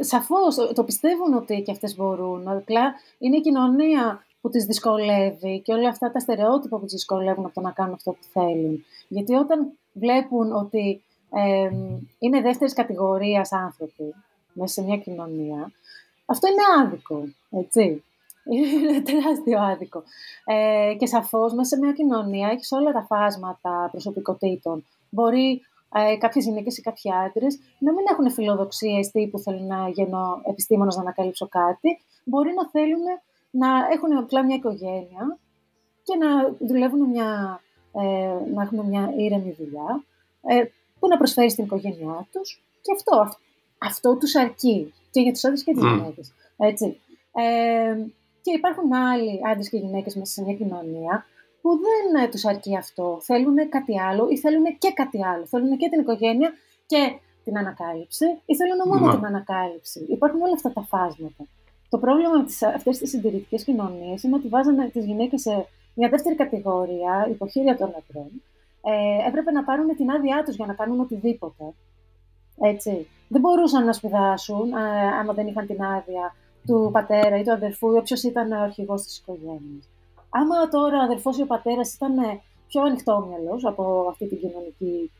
[0.00, 2.48] Σαφώς το πιστεύουν ότι και αυτές μπορούν.
[2.48, 2.80] Απλά
[3.18, 7.54] είναι η κοινωνία που τις δυσκολεύει και όλα αυτά τα στερεότυπα που τις δυσκολεύουν από
[7.54, 8.84] το να κάνουν αυτό που θέλουν.
[9.08, 11.70] Γιατί όταν βλέπουν ότι ε,
[12.18, 14.14] είναι δεύτερης κατηγορίας άνθρωποι
[14.52, 15.72] μέσα σε μια κοινωνία,
[16.26, 18.04] αυτό είναι άδικο, έτσι.
[18.44, 20.02] Είναι τεράστιο άδικο.
[20.44, 24.86] Ε, και σαφώς μέσα σε μια κοινωνία έχεις όλα τα φάσματα προσωπικότητων.
[25.10, 25.60] Μπορεί
[25.94, 30.96] ε, κάποιες γυναίκες ή κάποιοι άντρες να μην έχουν φιλοδοξίες τύπου θέλουν να γίνω επιστήμονας
[30.96, 32.00] να ανακαλύψω κάτι.
[32.24, 33.02] Μπορεί να θέλουν
[33.50, 35.38] να έχουν απλά μια οικογένεια
[36.02, 37.60] και να δουλεύουν μια
[37.92, 40.04] ε, να έχουν μια ήρεμη δουλειά,
[40.42, 40.64] ε,
[40.98, 43.38] που να προσφέρει στην οικογένειά τους και αυτό, αυτό,
[43.78, 45.96] αυτό τους αρκεί και για τους άντρες και τις mm.
[45.96, 46.32] γυναίκες.
[46.56, 47.00] Έτσι.
[47.32, 47.96] Ε,
[48.42, 51.26] και υπάρχουν άλλοι άντρες και γυναίκες μέσα σε μια κοινωνία
[51.60, 53.18] που δεν ε, τους αρκεί αυτό.
[53.22, 55.46] Θέλουν κάτι άλλο ή θέλουν και κάτι άλλο.
[55.46, 56.52] Θέλουν και την οικογένεια
[56.86, 60.06] και την ανακάλυψη ή θέλουν μόνο την ανακάλυψη.
[60.08, 61.44] Υπάρχουν όλα αυτά τα φάσματα.
[61.90, 66.34] Το πρόβλημα με αυτές τις συντηρητικές κοινωνίες είναι ότι βάζανε τις γυναίκες σε μια δεύτερη
[66.34, 68.30] κατηγορία, υποχείρια των λατρών,
[68.82, 71.64] ε, έπρεπε να πάρουν την άδειά τους για να κάνουν οτιδήποτε.
[72.60, 73.06] Έτσι.
[73.28, 76.34] Δεν μπορούσαν να σπουδάσουν ε, άμα δεν είχαν την άδεια
[76.66, 79.88] του πατέρα ή του αδερφού ή όποιος ήταν ο αρχηγός της οικογένειας.
[80.30, 82.14] Άμα τώρα ο αδερφός ή ο πατέρας ήταν
[82.66, 85.10] πιο ανοιχτόμυαλο από αυτή την κοινωνική,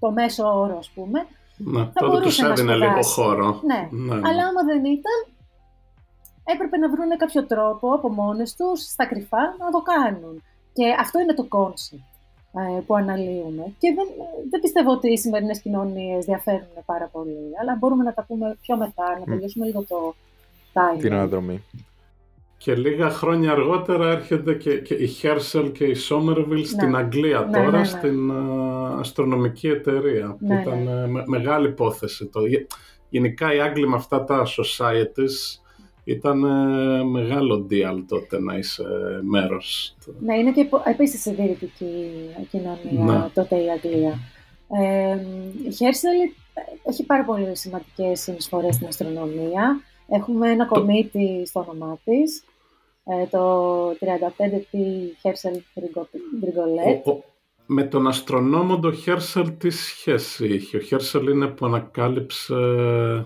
[0.00, 1.26] το μέσο όρο, ας πούμε.
[1.56, 3.60] Ναι, θα τότε τους έδινε λίγο χώρο.
[3.64, 3.88] Ναι.
[3.90, 4.14] ναι.
[4.14, 5.18] Αλλά άμα δεν ήταν,
[6.44, 10.42] έπρεπε να βρουν κάποιο τρόπο από μόνες τους, στα κρυφά, να το κάνουν.
[10.72, 12.02] Και αυτό είναι το concept
[12.86, 13.64] που αναλύουμε.
[13.78, 14.06] Και δεν,
[14.50, 18.76] δεν πιστεύω ότι οι σημερινές κοινωνίες διαφέρουν πάρα πολύ, αλλά μπορούμε να τα πούμε πιο
[18.76, 20.14] μετά, να τελειώσουμε λίγο το
[20.72, 20.98] time.
[20.98, 21.64] Την αναδρομή.
[22.56, 26.64] Και λίγα χρόνια αργότερα έρχεται και, και η Herschel και η Somerville ναι.
[26.64, 32.26] στην Αγγλία ναι, τώρα, ναι, στην uh, αστρονομική εταιρεία, που ήταν uh, μεγάλη υπόθεση.
[32.26, 32.40] Το,
[33.08, 35.61] γενικά οι Άγγλοι με αυτά τα societies
[36.04, 38.84] ήταν ε, μεγάλο deal τότε να είσαι
[39.22, 39.94] μέρος.
[40.20, 42.10] Ναι, είναι και επίσης συντηρητική
[42.50, 43.28] κοινωνία ναι.
[43.34, 44.18] τότε η Αγγλία.
[44.68, 45.18] Ε,
[45.68, 46.12] η Χέρσελ
[46.82, 49.80] έχει πάρα πολύ σημαντικές συνεισφορές στην αστρονομία.
[50.08, 50.74] Έχουμε ένα το...
[50.74, 52.44] κομίτι στο όνομά της,
[53.04, 54.78] ε, το 35P
[55.22, 55.56] Herschel
[56.40, 57.22] Grigolet.
[57.66, 60.76] Με τον αστρονόμο τον Χέρσελ τι σχέση είχε.
[60.76, 62.54] Ο Χέρσελ είναι που ανακάλυψε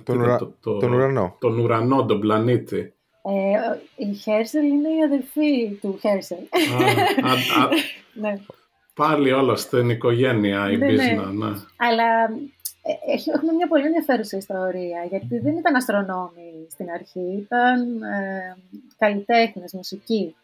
[0.04, 0.36] τον, ουρα...
[0.60, 1.36] το, τον ουρανό.
[1.40, 2.92] Τον ουρανό, τον πλανήτη.
[3.22, 6.38] Ε, η Χέρσελ είναι η αδελφή του Χέρσελ.
[8.20, 8.40] ναι.
[8.94, 11.12] Πάλι όλα στην οικογένεια η ναι, ναι.
[11.32, 11.52] ναι.
[11.76, 12.24] Αλλά
[12.82, 18.56] ε, έχουμε μια πολύ ενδιαφέρουσα ιστορία, γιατί δεν ήταν αστρονόμοι στην αρχή, ήταν ε,
[18.98, 20.34] καλλιτέχνες, μουσική.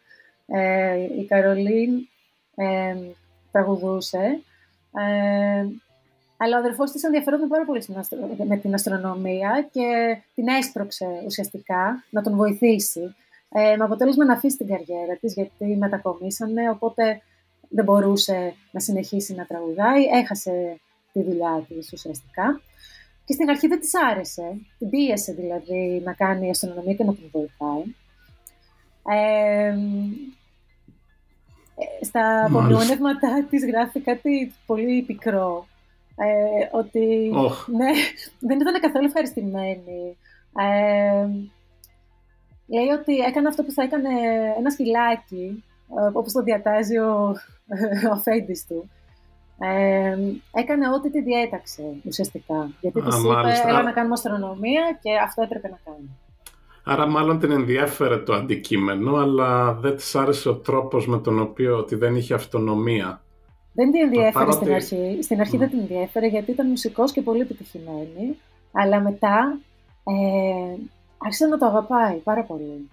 [0.47, 2.07] Ε, η Καρολίν
[2.55, 2.95] ε,
[3.53, 4.41] τραγουδούσε,
[4.93, 5.65] ε,
[6.37, 7.83] αλλά ο αδερφός της ενδιαφερόταν πάρα πολύ
[8.47, 13.15] με την αστρονομία και την έσπρωξε ουσιαστικά να τον βοηθήσει.
[13.49, 17.21] Ε, με αποτέλεσμα να αφήσει την καριέρα της, γιατί μετακομίσανε, οπότε
[17.69, 20.79] δεν μπορούσε να συνεχίσει να τραγουδάει, έχασε
[21.13, 22.61] τη δουλειά της ουσιαστικά.
[23.25, 27.29] Και στην αρχή δεν της άρεσε, την πίεσε δηλαδή να κάνει αστρονομία και να την
[27.31, 27.83] βοηθάει.
[29.05, 29.75] Ε,
[32.01, 35.67] στα απομνημονεύματά της γράφει κάτι πολύ πικρό.
[36.15, 37.31] Ε, ότι
[37.65, 37.91] ναι,
[38.39, 40.17] δεν ήταν καθόλου ευχαριστημένη.
[40.57, 41.27] Ε,
[42.67, 44.09] λέει ότι έκανε αυτό που θα έκανε
[44.57, 45.63] ένα σκυλάκι,
[45.99, 47.35] ε, όπως το διατάζει ο,
[48.13, 48.21] ο
[48.67, 48.89] του.
[49.59, 50.17] Ε,
[50.53, 52.69] έκανε ό,τι τη διέταξε ουσιαστικά.
[52.81, 56.17] Γιατί της είπε, έλα να κάνουμε αστρονομία και αυτό έπρεπε να κάνει.
[56.83, 61.77] Άρα μάλλον την ενδιέφερε το αντικείμενο, αλλά δεν της άρεσε ο τρόπος με τον οποίο
[61.77, 63.21] ότι δεν είχε αυτονομία.
[63.73, 65.19] Δεν την ενδιέφερε στην αρχή.
[65.21, 68.37] Στην αρχή δεν την ενδιέφερε γιατί ήταν μουσικός και πολύ επιτυχημένη.
[68.71, 69.59] Αλλά μετά
[70.03, 70.75] ε,
[71.17, 72.89] άρχισε να το αγαπάει πάρα πολύ.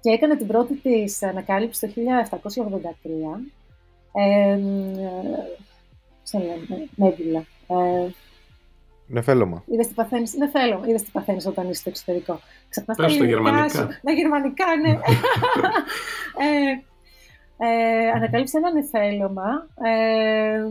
[0.00, 1.92] Και έκανε την πρώτη της ανακάλυψη το
[2.30, 3.40] 1783.
[4.12, 4.58] Ε,
[6.30, 7.44] Πώς λένε, νέμπουλα.
[7.66, 8.08] Ε,
[9.06, 9.62] Νεφέλωμα.
[9.66, 10.86] Είδες τι παθαίνεις, νεφέλωμα.
[10.86, 12.40] Είδες τι παθαίνεις όταν είσαι στο εξωτερικό.
[12.68, 14.00] Ξαπνάς τα γερμανικά.
[14.02, 14.90] Τα γερμανικά, ναι.
[16.44, 16.82] ε,
[17.66, 20.62] ε, ανακάλυψε ένα νεφέλωμα ε,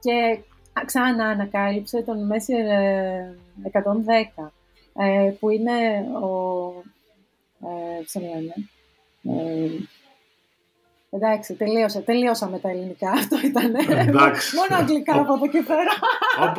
[0.00, 0.38] και
[0.84, 2.54] ξανά ανακάλυψε τον Μέση
[3.72, 4.50] 110,
[4.94, 5.72] ε, που είναι
[6.22, 6.68] ο...
[7.62, 8.00] Ε,
[9.22, 9.68] ε,
[11.10, 13.10] Εντάξει, τελείωσα, τελείωσα με τα ελληνικά.
[13.20, 13.74] Αυτό ήταν.
[14.06, 14.56] Εντάξει.
[14.56, 15.92] Μόνο αγγλικά από εδώ και πέρα.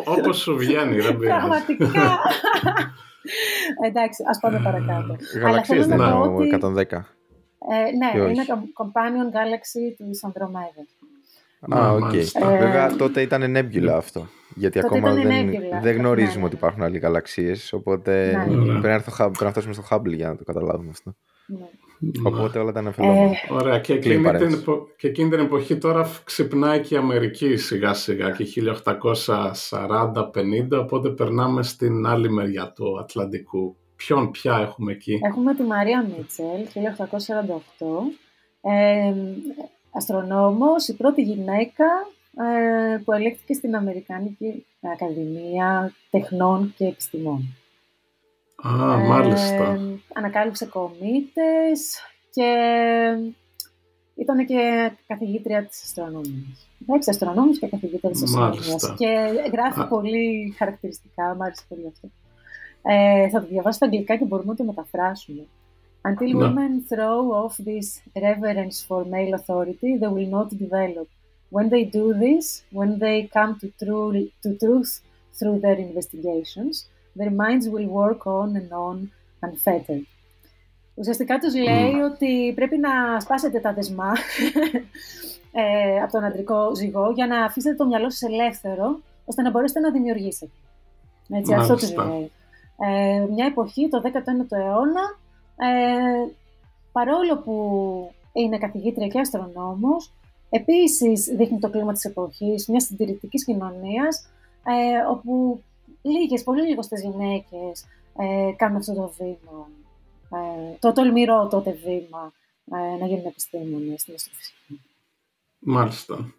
[0.06, 1.48] Όπως σου βγαίνει, δεν πειράζει.
[1.48, 2.20] Πραγματικά.
[3.88, 5.16] Εντάξει, ας πάμε παρακάτω.
[5.42, 7.04] Γαλαξίες δεν είναι ο 110.
[7.70, 8.46] Ε, ναι, είναι
[8.82, 10.86] Companion Galaxy του Ανδρομέδα.
[11.70, 12.14] Α, οκ.
[12.14, 14.28] Ε, Βέβαια τότε ήταν nebula αυτό.
[14.56, 16.46] Γιατί ακόμα δεν, δεν γνωρίζουμε ναι.
[16.46, 18.80] ότι υπάρχουν άλλοι γαλαξίες, οπότε ναι.
[18.80, 21.16] πρέπει, να φτάσουμε στο Hubble για να το καταλάβουμε αυτό.
[22.02, 22.12] Ναι.
[22.24, 23.22] Οπότε όλα τα αναφερόμενα.
[23.22, 23.80] Ε, Ωραία.
[23.80, 24.64] Και εκείνη, την,
[24.98, 28.54] και εκείνη την εποχή τώρα ξυπνάει και η Αμερική σιγά σιγά και 1840-50,
[30.80, 33.76] οπότε περνάμε στην άλλη μεριά του Ατλαντικού.
[33.96, 36.68] Ποιον πια έχουμε εκεί; Έχουμε τη Μαρία Μίτσελ,
[37.80, 37.86] 1848.
[38.62, 39.14] Ε,
[39.92, 41.86] αστρονόμος, η πρώτη γυναίκα
[42.38, 47.56] ε, που ελέγχθηκε στην Αμερικάνικη Ακαδημία Τεχνών και Επιστημών.
[48.62, 49.80] Α, μάλιστα.
[50.14, 52.00] ανακάλυψε κομίτες
[52.32, 52.54] και
[54.16, 56.68] ήταν και καθηγήτρια της αστρονομίας.
[56.82, 58.94] Εντάξει, αστρονόμος και καθηγήτρια της αστρονομίας.
[58.98, 62.10] Και γράφει πολύ χαρακτηριστικά, μου άρεσε πολύ αυτό.
[62.82, 65.46] Ε, θα το διαβάσω στα αγγλικά και μπορούμε να το μεταφράσουμε.
[66.04, 66.42] Until no.
[66.44, 71.08] women throw off this reverence for male authority, they will not develop.
[71.56, 72.46] When they do this,
[72.80, 74.12] when they come to, true,
[74.44, 74.92] to truth
[75.38, 76.74] through their investigations,
[77.20, 80.06] Their minds will work on and on unfettered.
[80.96, 84.12] Ουσιαστικά τους λέει ότι πρέπει να σπάσετε τα δεσμά
[85.62, 89.80] ε, από τον αντρικό ζυγό για να αφήσετε το μυαλό σας ελεύθερο, ώστε να μπορέσετε
[89.80, 90.52] να δημιουργήσετε.
[91.30, 92.32] Έτσι, αυτό τους λέει.
[92.78, 95.20] Ε, μια εποχή, το 19ο αιώνα,
[95.56, 96.32] ε,
[96.92, 97.54] παρόλο που
[98.34, 100.14] είναι καθηγήτρια και αστρονόμος,
[100.50, 104.30] επίσης δείχνει το κλίμα της εποχής, μια συντηρητικής κοινωνίας,
[104.64, 105.64] ε, όπου
[106.02, 107.86] λίγες, πολύ λίγες γυναίκες
[108.18, 109.70] ε, κάνουν αυτό το βήμα,
[110.30, 112.34] ε, το τολμηρό τότε βήμα
[112.72, 114.82] ε, να γίνουν επιστήμονες στην αστροφυσική.
[115.60, 116.34] Μάλιστα.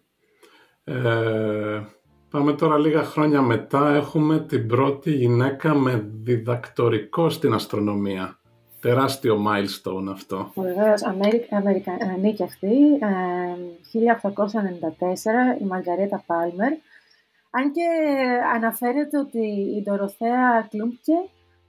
[0.83, 1.81] Ε,
[2.29, 3.93] πάμε τώρα λίγα χρόνια μετά.
[3.93, 8.37] Έχουμε την πρώτη γυναίκα με διδακτορικό στην αστρονομία.
[8.79, 10.51] Τεράστιο milestone αυτό.
[10.55, 11.03] Βεβαίως,
[11.49, 12.67] Αμερικανή αυτή.
[13.91, 16.73] 1894, η Μαργαρέτα Πάλμερ,
[17.55, 17.87] αν και
[18.55, 19.45] αναφέρεται ότι
[19.77, 21.17] η Ντοροθέα Κλούμπκε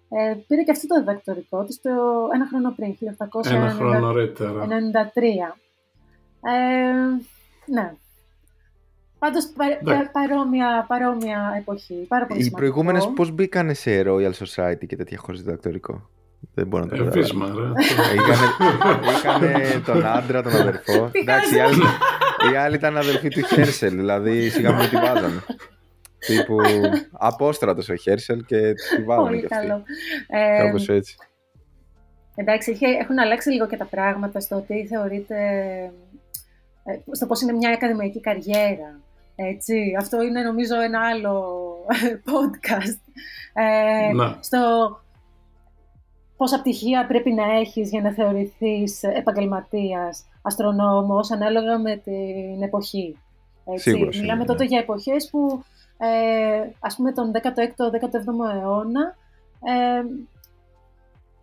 [0.08, 1.90] Ε, πήρε και αυτό το διδακτορικό της το
[2.34, 3.52] ένα χρόνο πριν, 1893.
[3.52, 4.66] Ένα χρόνο νωρίτερα.
[6.40, 6.92] Ε,
[7.66, 7.92] ναι.
[9.18, 9.64] Πάντως πα,
[10.12, 12.04] παρόμοια, παρόμοια εποχή.
[12.08, 16.10] Πάρα πολύ Οι προηγούμενες πώς μπήκαν σε Royal Society και τέτοια χωρίς διδακτορικό;
[16.54, 17.72] Δεν μπορώ να το καταλάβω.
[19.08, 21.10] Είχαν τον άντρα, τον αδερφό.
[21.22, 21.54] Εντάξει,
[22.52, 25.42] οι άλλοι ήταν αδερφοί του Χέρσελ, δηλαδή σιγά μου τη βάζανε.
[26.26, 26.56] Τύπου
[27.12, 29.82] απόστρατος ο Χέρσελ και τη βάζανε Πολύ καλό.
[30.58, 31.16] Κάπως έτσι.
[32.34, 35.36] Εντάξει, έχουν αλλάξει λίγο και τα πράγματα στο ότι θεωρείται.
[36.84, 39.00] Ε, στο πώς είναι μια ακαδημαϊκή καριέρα.
[39.36, 39.96] Έτσι.
[39.98, 41.54] Αυτό είναι νομίζω ένα άλλο
[42.32, 43.00] podcast.
[43.52, 44.34] Ε, ναι.
[44.40, 44.58] Στο
[46.36, 53.18] πόσα πτυχία πρέπει να έχεις για να θεωρηθείς επαγγελματίας, αστρονόμος, ανάλογα με την εποχή.
[53.64, 53.90] Έτσι.
[53.90, 54.46] Σίγουρα, Μιλάμε ναι.
[54.46, 55.64] τότε για εποχές που,
[56.04, 59.16] ε, ας πούμε, τον 16ο-17ο αιώνα,
[59.60, 60.04] ε,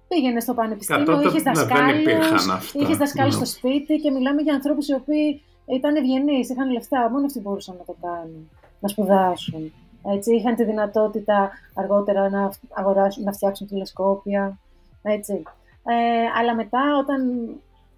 [0.07, 4.87] πήγαινε στο πανεπιστήμιο, είχες είχες δασκάλους, ναι, είχες δασκάλους στο σπίτι και μιλάμε για ανθρώπους
[4.87, 9.73] οι οποίοι ήταν ευγενείς, είχαν λεφτά, μόνο αυτοί μπορούσαν να το κάνουν, να σπουδάσουν.
[10.15, 14.59] Έτσι, είχαν τη δυνατότητα αργότερα να, αγοράσουν, να φτιάξουν τηλεσκόπια.
[15.01, 15.43] Έτσι.
[15.83, 17.49] Ε, αλλά μετά όταν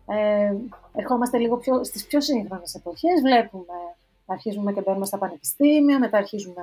[0.08, 0.56] ε,
[0.95, 3.78] ερχόμαστε λίγο πιο, στις πιο σύγχρονες εποχές, βλέπουμε,
[4.25, 6.62] αρχίζουμε και μπαίνουμε στα πανεπιστήμια, μετά αρχίζουμε,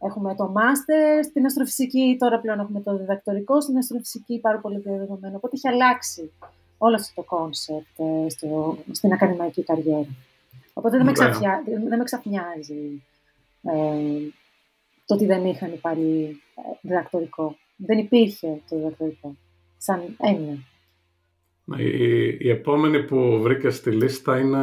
[0.00, 4.96] έχουμε το μάστερ στην αστροφυσική, τώρα πλέον έχουμε το διδακτορικό στην αστροφυσική, πάρα πολύ πιο
[4.96, 5.36] δεδομένο.
[5.36, 6.32] Οπότε έχει αλλάξει
[6.78, 8.26] όλο αυτό το κόνσεπτ ε,
[8.92, 10.06] στην ακαδημαϊκή καριέρα.
[10.72, 13.02] Οπότε δεν, με, ξαφιά, δεν με ξαφνιάζει
[13.62, 13.74] ε,
[15.06, 17.56] το ότι δεν είχαν πάλι ε, διδακτορικό.
[17.76, 19.34] Δεν υπήρχε το διδακτορικό
[19.76, 20.58] σαν έννοια.
[21.76, 24.58] Η, η επόμενη που βρήκα στη λίστα είναι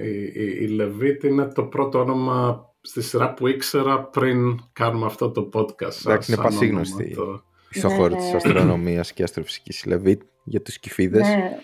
[0.00, 5.30] η, η, η Λεβίτ, είναι το πρώτο όνομα στη σειρά που ήξερα πριν κάνουμε αυτό
[5.30, 6.06] το podcast.
[6.06, 7.42] Εντάξει, είναι πασίγνωστη το...
[7.70, 8.36] στον χώρο ναι, της ναι.
[8.36, 11.28] αστρονομίας και αστροφυσικής Λεβίτ για τους κυφίδες.
[11.28, 11.58] Ναι.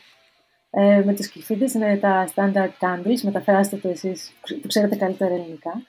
[0.71, 5.83] Ε, με τους κυφίδες είναι τα standard candles, μεταφράστε το εσείς που ξέρετε καλύτερα ελληνικά.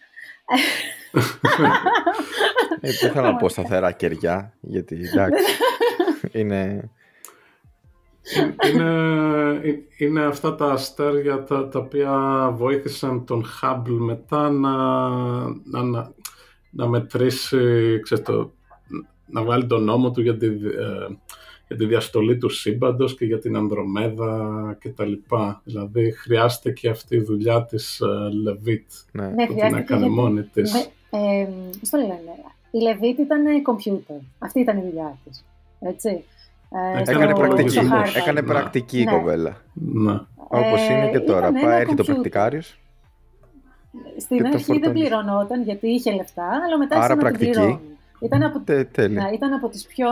[2.82, 5.43] ε, δεν θέλω να πω σταθερά κεριά, γιατί εντάξει,
[6.39, 6.89] είναι...
[8.71, 14.77] είναι, είναι αυτά τα αστέρια τα, τα οποία βοήθησαν τον Χάμπλ μετά να,
[15.63, 16.12] να, να,
[16.69, 18.33] να μετρήσει, ξέρετε,
[19.25, 21.07] να βάλει τον νόμο του για τη, ε,
[21.67, 25.13] για τη διαστολή του σύμπαντος και για την Ανδρομέδα κτλ.
[25.63, 29.27] Δηλαδή χρειάζεται και αυτή η δουλειά της uh, Λεβίτ ναι.
[29.27, 30.73] ναι, που την έκανε μόνη της.
[31.09, 31.47] Ε,
[31.79, 32.17] πώς το λένε,
[32.71, 34.17] η Λεβίτ ήταν κομπιούτερ.
[34.39, 35.45] Αυτή ήταν η δουλειά της.
[35.79, 36.23] Έτσι.
[36.95, 37.79] Ε, έκανε πρακτική,
[38.15, 39.12] έκανε πρακτική ναι.
[39.12, 39.57] κοπέλα.
[39.73, 40.19] Ναι.
[40.47, 41.51] Όπως είναι και τώρα.
[41.51, 42.79] Πάει, έρχεται ο πρακτικάριος.
[44.17, 47.79] Στην αρχή δεν πληρωνόταν γιατί είχε λεφτά, αλλά μετά Άρα πρακτική.
[48.19, 48.63] Ήταν από,
[49.09, 50.09] ναι, ήταν από τις πιο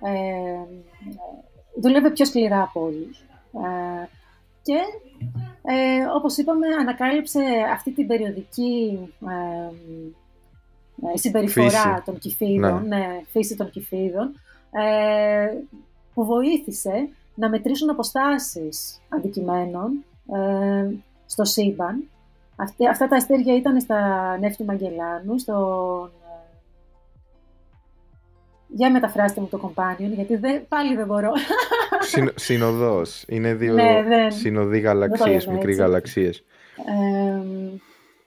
[0.00, 0.12] ε,
[1.80, 3.18] δούλευε πιο σκληρά από όλους.
[3.52, 4.08] Ε,
[4.62, 4.78] και
[5.62, 7.40] ε, όπως είπαμε ανακάλυψε
[7.72, 9.74] αυτή την περιοδική ε,
[11.12, 12.96] ε συμπεριφορά των κυφίδων, ναι.
[12.96, 13.20] ναι.
[13.30, 14.40] φύση των κυφίδων,
[14.72, 15.46] ε,
[16.14, 20.90] που βοήθησε να μετρήσουν αποστάσεις αντικειμένων ε,
[21.26, 22.08] στο σύμπαν.
[22.90, 26.10] αυτά τα αστέρια ήταν στα νεύτη Μαγκελάνου, στον
[28.74, 31.30] για μεταφράστε μου το companion, γιατί δεν, πάλι δεν μπορώ.
[32.00, 33.24] Συν, συνοδός.
[33.28, 36.44] Είναι δύο ναι, δεν, συνοδοί γαλαξίες, μικροί γαλαξίες.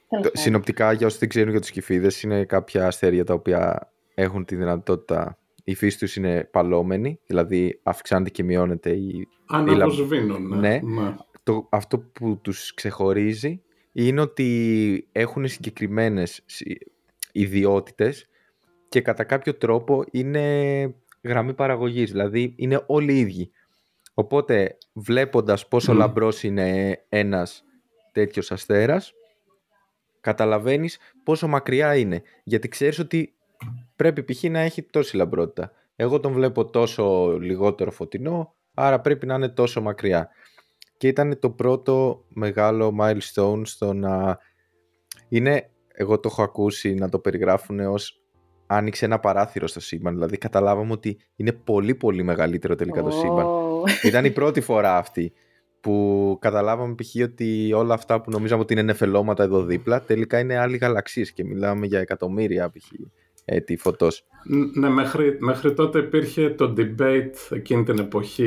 [0.10, 4.46] Ε, συνοπτικά, για όσοι δεν ξέρουν για τους κυφίδες, είναι κάποια αστέρια τα οποία έχουν
[4.46, 9.28] τη δυνατότητα η φύση τους είναι παλόμενη, δηλαδή αυξάνεται και μειώνεται η...
[9.46, 10.58] Αναβοσβήνουν, ναι.
[10.70, 11.02] ναι.
[11.02, 11.16] ναι.
[11.44, 16.46] Το, αυτό που τους ξεχωρίζει είναι ότι έχουν συγκεκριμένες
[17.32, 18.30] ιδιότητες
[18.90, 23.52] και κατά κάποιο τρόπο είναι γραμμή παραγωγής, δηλαδή είναι όλοι οι ίδιοι.
[24.14, 25.96] Οπότε βλέποντας πόσο mm.
[25.96, 27.64] λαμπρός είναι ένας
[28.12, 29.14] τέτοιος αστέρας,
[30.22, 32.22] καταλαβαίνεις πόσο μακριά είναι.
[32.44, 33.36] Γιατί ξέρεις ότι
[33.96, 34.44] πρέπει π.χ.
[34.44, 35.72] να έχει τόση λαμπρότητα.
[35.96, 40.30] Εγώ τον βλέπω τόσο λιγότερο φωτεινό, άρα πρέπει να είναι τόσο μακριά.
[40.98, 44.38] Και ήταν το πρώτο μεγάλο milestone στο να...
[45.30, 48.20] Είναι, εγώ το έχω ακούσει να το περιγράφουν ως
[48.68, 50.14] άνοιξε ένα παράθυρο στο σύμπαν.
[50.14, 53.48] Δηλαδή καταλάβαμε ότι είναι πολύ πολύ μεγαλύτερο τελικά το σύμπαν.
[54.04, 55.34] Ήταν η πρώτη φορά αυτή
[55.82, 57.24] που καταλάβαμε π.χ.
[57.24, 61.44] ότι όλα αυτά που νομίζαμε ότι είναι νεφελώματα εδώ δίπλα τελικά είναι άλλοι γαλαξίες και
[61.44, 62.92] μιλάμε για εκατομμύρια π.χ.
[63.46, 64.26] έτη φωτός.
[64.74, 68.46] Ναι, μέχρι, μέχρι τότε υπήρχε το debate εκείνη την εποχή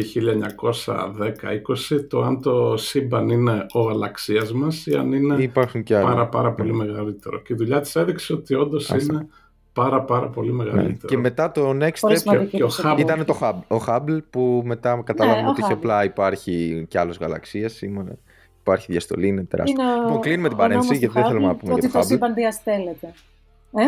[1.96, 6.28] 1910-20 το αν το σύμπαν είναι ο γαλαξίας μας ή αν είναι Υπάρχουν και πάρα,
[6.28, 7.42] πάρα πολύ μεγαλύτερο.
[7.42, 9.28] Και η δουλειά της έδειξε ότι όντως είναι
[9.72, 10.84] πάρα πάρα πολύ μεγαλύτερο.
[10.84, 11.09] Ναι.
[11.09, 12.99] Και μετά το next step και, ο Hubble.
[12.99, 17.18] ήταν το Hubble, ο Hubble που μετά καταλάβαμε ναι, ότι είχε απλά υπάρχει κι άλλος
[17.18, 17.82] γαλαξίας.
[18.61, 19.82] Υπάρχει διαστολή, είναι τεράστιο.
[19.82, 22.01] Είναι λοιπόν, κλείνουμε την παρένθεση γιατί δεν θέλουμε να πούμε για το Hubble.
[22.01, 23.14] Ότι το σύμπαν διαστέλλεται.
[23.72, 23.84] Ε;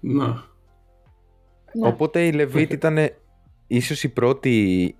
[0.00, 0.26] Να.
[1.72, 1.86] Ναι.
[1.88, 2.98] Οπότε η Λεβίτ ήταν
[3.66, 4.94] ίσως η πρώτη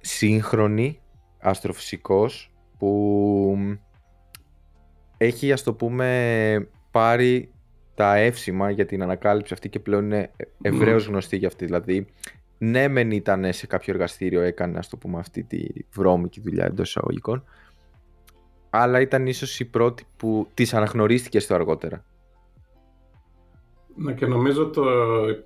[0.00, 1.00] σύγχρονη
[1.38, 3.78] αστροφυσικός που
[5.16, 7.50] έχει ας το πούμε πάρει
[7.94, 10.30] τα εύσημα για την ανακάλυψη αυτή και πλέον είναι
[10.62, 11.64] ευρέως γνωστή για αυτή.
[11.64, 12.06] Δηλαδή,
[12.58, 16.88] ναι μεν ήταν σε κάποιο εργαστήριο, έκανε ας το πούμε αυτή τη βρώμικη δουλειά εντός
[16.88, 17.44] εισαγωγικών,
[18.70, 22.04] αλλά ήταν ίσως η πρώτη που της αναγνωρίστηκε στο αργότερα.
[23.98, 24.84] Ναι, και νομίζω το,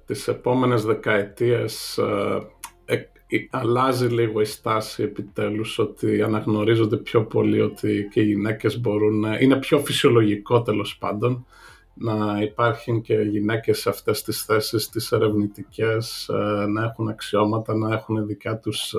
[0.06, 2.40] τις επόμενες δεκαετίες ε,
[2.84, 3.06] ε,
[3.50, 9.56] αλλάζει λίγο η στάση επιτέλους ότι αναγνωρίζονται πιο πολύ ότι και οι γυναίκες μπορούν, είναι
[9.56, 11.46] πιο φυσιολογικό τέλος πάντων
[11.94, 17.94] να υπάρχουν και γυναίκες σε αυτές τις θέσεις, τις ερευνητικές, ε, να έχουν αξιώματα, να
[17.94, 18.94] έχουν δικά τους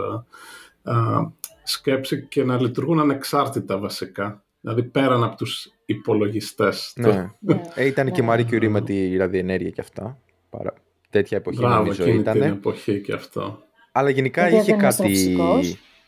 [1.64, 4.44] σκέψη και να λειτουργούν ανεξάρτητα βασικά.
[4.62, 6.94] Δηλαδή πέραν από τους υπολογιστές.
[6.96, 7.12] Ναι.
[7.40, 7.62] ναι.
[7.76, 10.20] Ε, ήταν και η Μαρή Κιουρί με τη ραδιενέργεια και αυτά.
[10.50, 10.74] Παρά...
[11.10, 12.34] Τέτοια εποχή Μπράβο, νομίζω ήταν.
[12.34, 13.64] την εποχή και αυτό.
[13.92, 15.38] Αλλά γενικά είχε κάτι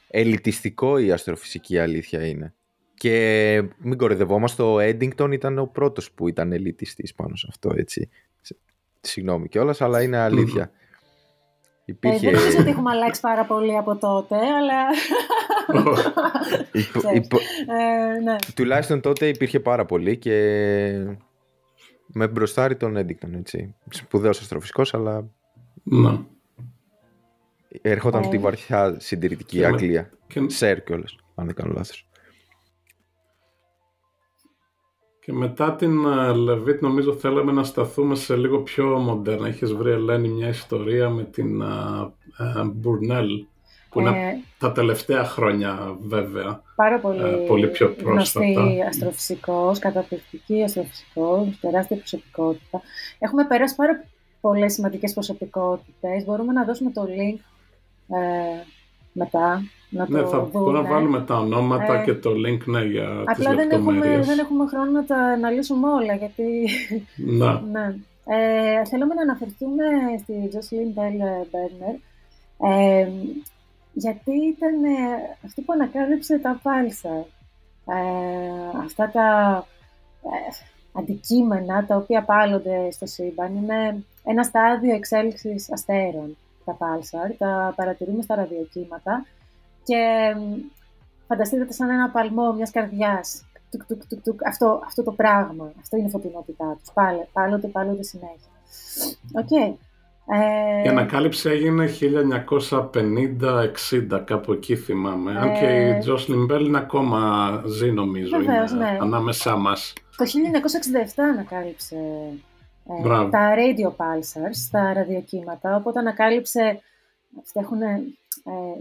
[0.08, 2.54] ελιτιστικό η αστροφυσική αλήθεια είναι.
[2.94, 8.10] Και μην κορυδευόμαστε, ο Έντιγκτον ήταν ο πρώτος που ήταν ελιτιστής πάνω σε αυτό, έτσι.
[9.02, 10.72] Συγγνώμη κιόλας, αλλά είναι αλήθεια.
[11.86, 12.28] Υπήρχε...
[12.28, 14.88] Ε, δεν νομίζω ότι έχουμε αλλάξει πάρα πολύ από τότε, αλλά...
[17.68, 18.36] ε, ναι.
[18.56, 20.36] Τουλάχιστον τότε υπήρχε πάρα πολύ και
[22.08, 23.76] με μπροστάρι τον Έντικτον, έτσι.
[23.90, 25.26] Σπουδαίος αστροφυσικός, αλλά...
[25.84, 26.20] Ναι.
[27.82, 30.10] Έρχονταν από τη βαθιά συντηρητική Αγγλία.
[30.28, 30.44] Και...
[30.48, 32.08] Σερ κιόλας, αν δεν κάνω λάθος.
[35.26, 39.48] Και μετά την ε, Λεβίτ νομίζω θέλαμε να σταθούμε σε λίγο πιο μοντέρνα.
[39.48, 41.64] Έχεις βρει Ελένη μια ιστορία με την
[42.74, 43.46] Μπουρνέλ
[43.94, 46.62] που είναι ε, τα τελευταία χρόνια βέβαια.
[46.76, 48.46] Πάρα πολύ, ε, πολύ πιο πρόσφατα.
[48.46, 52.82] Γνωστή αστροφυσικός, καταπληκτική αστροφυσικός, τεράστια προσωπικότητα.
[53.20, 54.06] Έχουμε περάσει πάρα
[54.42, 56.26] πολλές σημαντικές προσωπικότητες.
[56.26, 57.40] Μπορούμε να δώσουμε το link
[58.08, 58.64] ε,
[59.12, 59.64] μετά
[59.94, 63.50] να ναι, θα μπορούμε να βάλουμε τα ονόματα ε, και το link ναι, για απλά
[63.50, 66.44] τις δεν έχουμε, δεν έχουμε χρόνο να τα αναλύσουμε όλα, γιατί...
[67.16, 67.62] Να.
[67.62, 67.96] ναι.
[68.26, 69.84] Ε, θέλουμε να αναφερθούμε
[70.20, 71.20] στη Jocelyn Bell
[71.52, 71.96] Berner,
[72.58, 73.08] ε,
[73.94, 77.26] γιατί ήταν ε, αυτή που ανακάλυψε τα πάλσα.
[77.86, 79.58] Ε, αυτά τα
[80.24, 80.66] ε,
[81.00, 88.22] αντικείμενα τα οποία πάλλονται στο σύμπαν είναι ένα στάδιο εξέλιξης αστέρων τα πάλσαρ, τα παρατηρούμε
[88.22, 89.26] στα ραδιοκύματα
[89.84, 90.34] και
[91.28, 93.46] φανταστείτε σαν ένα παλμό μιας καρδιάς.
[94.48, 96.94] αυτό, αυτό το πράγμα, αυτό είναι η φωτεινότητά τους.
[96.94, 98.52] Πάλι, πάλλονται, πάλλονται συνέχεια.
[99.34, 99.48] OK.
[99.50, 99.74] Okay.
[100.28, 100.84] Ε...
[100.84, 101.90] Η ανακάλυψη έγινε
[104.12, 105.32] 1950-60, κάπου εκεί θυμάμαι.
[105.32, 105.38] Ε...
[105.38, 108.98] Αν και η Τζόσλιν Μπέλ είναι ακόμα ζει νομίζω, Βεβαίως, είναι ναι.
[109.02, 109.94] ανάμεσά μας.
[110.18, 111.96] Το 1967 ανακάλυψε
[112.90, 116.82] ε, τα radio pulsars, τα ραδιοκύματα, οπότε ανακάλυψε,
[117.40, 118.02] αυτοί έχουν ε,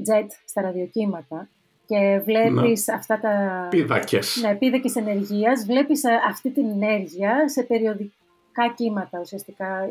[0.09, 1.49] jet στα ραδιοκύματα
[1.87, 2.95] και βλέπεις ναι.
[2.95, 3.67] αυτά τα...
[3.71, 4.39] Πίδακες.
[4.43, 5.65] Ναι, πίδακες ενεργείας.
[5.65, 9.89] Βλέπεις ε, αυτή την ενέργεια σε περιοδικά κύματα ουσιαστικά.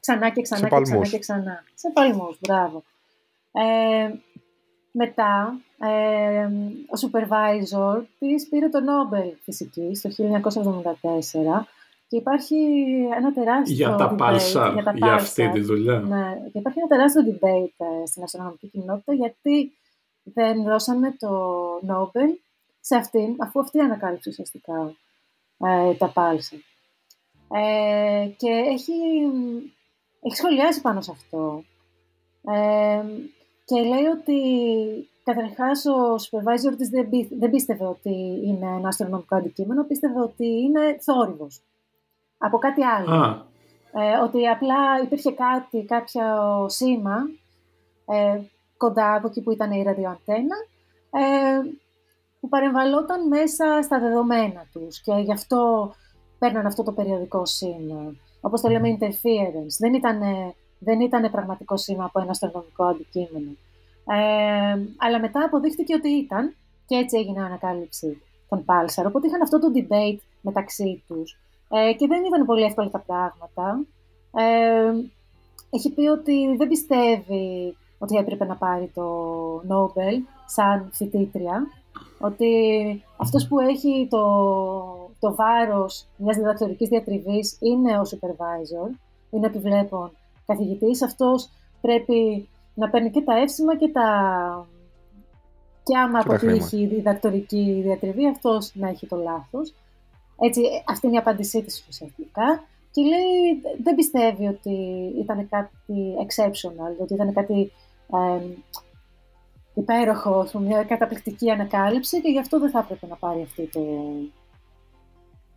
[0.00, 1.64] Ξανά και ξανά και ξανά και ξανά.
[1.74, 2.82] Σε παλμούς, μπράβο.
[3.52, 4.10] Ε,
[4.92, 6.44] μετά, ε,
[6.86, 11.66] ο supervisor της πήρε το Nobel φυσικής το 1974
[12.08, 12.56] και υπάρχει
[13.16, 15.98] ένα τεράστιο για τα debate, για, τα για αυτή τη δουλειά.
[15.98, 19.72] Ναι, και υπάρχει ένα τεράστιο debate ε, στην αστρονομική κοινότητα γιατί
[20.22, 21.28] δεν δώσανε το
[21.82, 22.30] Νόμπελ
[22.80, 24.94] σε αυτήν, αφού αυτή ανακάλυψε ουσιαστικά
[25.58, 26.56] ε, τα πάλσα.
[27.52, 28.92] Ε, και έχει,
[30.20, 31.64] έχει σχολιάσει πάνω σε αυτό.
[32.42, 33.02] Ε,
[33.64, 34.38] και λέει ότι
[35.24, 40.98] Καταρχάς, ο supervisor της δεν, δεν πίστευε ότι είναι ένα αστρονομικό αντικείμενο, πίστευε ότι είναι
[41.00, 41.62] θόρυβος
[42.38, 43.46] από κάτι άλλο.
[43.92, 46.24] Ε, ότι απλά υπήρχε κάτι, κάποιο
[46.68, 47.16] σήμα
[48.06, 48.40] ε,
[48.76, 50.56] κοντά από εκεί που ήταν η ραδιοαντένα
[51.10, 51.60] ε,
[52.40, 55.92] που παρεμβαλόταν μέσα στα δεδομένα τους και γι' αυτό
[56.38, 58.14] παίρναν αυτό το περιοδικό σήμα.
[58.40, 59.74] Όπως το λέμε interference.
[59.78, 60.20] Δεν ήταν,
[60.78, 63.50] δεν ήταν πραγματικό σήμα από ένα αστρονομικό αντικείμενο.
[64.06, 66.54] Ε, αλλά μετά αποδείχτηκε ότι ήταν
[66.86, 69.04] και έτσι έγινε η ανακάλυψη των Pulsar.
[69.06, 71.38] Οπότε είχαν αυτό το debate μεταξύ τους
[71.68, 73.84] ε, και δεν ήταν πολύ εύκολα τα πράγματα.
[74.32, 74.92] Ε,
[75.70, 79.02] έχει πει ότι δεν πιστεύει ότι έπρεπε να πάρει το
[79.66, 81.66] Νόμπελ σαν φοιτήτρια,
[82.20, 82.50] ότι
[83.16, 84.24] αυτός που έχει το,
[85.18, 88.90] το βάρος μιας διδακτορικής διατριβής είναι ο supervisor
[89.30, 90.10] είναι επιβλέπων
[90.46, 91.48] καθηγητής, αυτός
[91.80, 94.66] πρέπει να παίρνει και τα εύσημα και τα...
[95.82, 99.74] Και άμα αποτύχει η διδακτορική διατριβή, αυτός να έχει το λάθος.
[100.40, 102.64] Έτσι, αυτή είναι η απάντησή της ουσιαστικά.
[102.90, 104.76] Και λέει, δεν πιστεύει ότι
[105.18, 107.72] ήταν κάτι exceptional, ότι ήταν κάτι
[108.12, 108.40] ε,
[109.74, 113.80] υπέροχο, μια καταπληκτική ανακάλυψη και γι' αυτό δεν θα έπρεπε να πάρει αυτή το...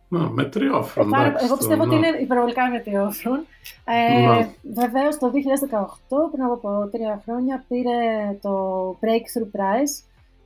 [0.08, 3.46] Να, μετριόφρον, ε, Εγώ πιστεύω ότι είναι υπερβολικά μετριόφρον.
[3.84, 5.32] Ε, Βεβαίως το
[6.10, 7.98] 2018, πριν από τρία χρόνια, πήρε
[8.42, 9.94] το Breakthrough Prize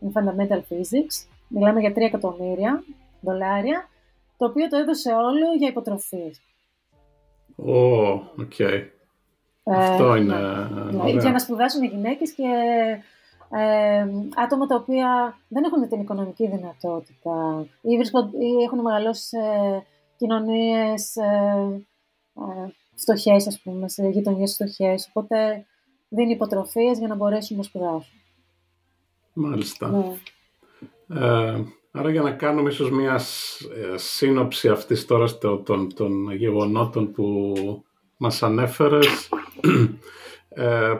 [0.02, 1.26] in Fundamental Physics.
[1.48, 2.84] Μιλάμε για 3 εκατομμύρια
[3.20, 3.88] δολάρια,
[4.36, 6.40] το οποίο το έδωσε όλο για υποτροφίες.
[7.56, 8.60] Ω, οκ.
[9.64, 10.34] Αυτό ε, είναι...
[10.90, 11.10] Ναι.
[11.10, 12.42] Για να σπουδάσουν οι γυναίκες και
[13.50, 17.90] ε, άτομα τα οποία δεν έχουν την οικονομική δυνατότητα ή,
[18.38, 19.38] ή έχουν μεγαλώσει σε
[20.16, 21.84] κοινωνίες ε,
[22.34, 25.66] ε, φτωχές, ας πούμε, σε γειτονιές φτωχές, οπότε
[26.08, 28.20] δίνει υποτροφίες για να μπορέσουν να σπουδάσουν.
[29.32, 29.88] Μάλιστα.
[29.88, 30.14] Ναι.
[31.08, 31.64] Ε,
[31.96, 33.20] άρα για να κάνουμε ίσως μια
[33.94, 37.54] ε, σύνοψη αυτής τώρα των, των γεγονότων που
[38.16, 39.28] μας ανέφερες,
[40.48, 40.92] ε,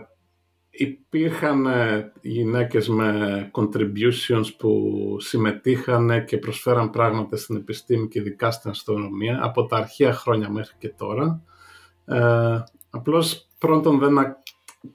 [0.71, 4.81] υπήρχαν ε, γυναίκες με contributions που
[5.21, 10.75] συμμετείχαν και προσφέραν πράγματα στην επιστήμη και ειδικά στην αστρονομία από τα αρχαία χρόνια μέχρι
[10.79, 11.43] και τώρα.
[12.05, 14.37] Ε, απλώς πρώτον δεν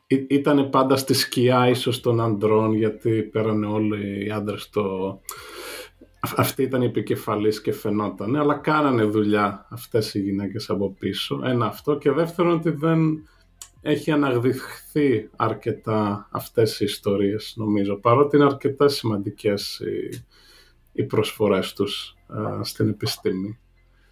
[0.07, 5.19] ήταν πάντα στη σκιά ίσως των ανδρών γιατί πέρανε όλοι οι άντρες το...
[6.37, 11.41] Αυτή ήταν η επικεφαλής και φαινόταν, αλλά κάνανε δουλειά αυτές οι γυναίκες από πίσω.
[11.43, 13.27] Ένα αυτό και δεύτερον ότι δεν
[13.81, 20.25] έχει αναγδειχθεί αρκετά αυτές οι ιστορίες νομίζω, παρότι είναι αρκετά σημαντικές οι,
[20.91, 22.15] οι προσφορές τους
[22.61, 23.59] στην επιστήμη.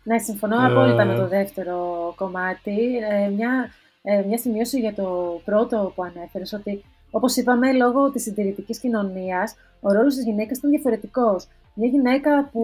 [0.03, 0.65] Ναι, συμφωνώ ε...
[0.65, 1.77] απόλυτα με το δεύτερο
[2.15, 2.97] κομμάτι.
[3.11, 8.23] Ε, μια, ε, μια σημείωση για το πρώτο που ανέφερες, ότι όπως είπαμε, λόγω της
[8.23, 11.47] συντηρητικής κοινωνίας, ο ρόλος της γυναίκας ήταν διαφορετικός.
[11.79, 12.61] Μια γυναίκα που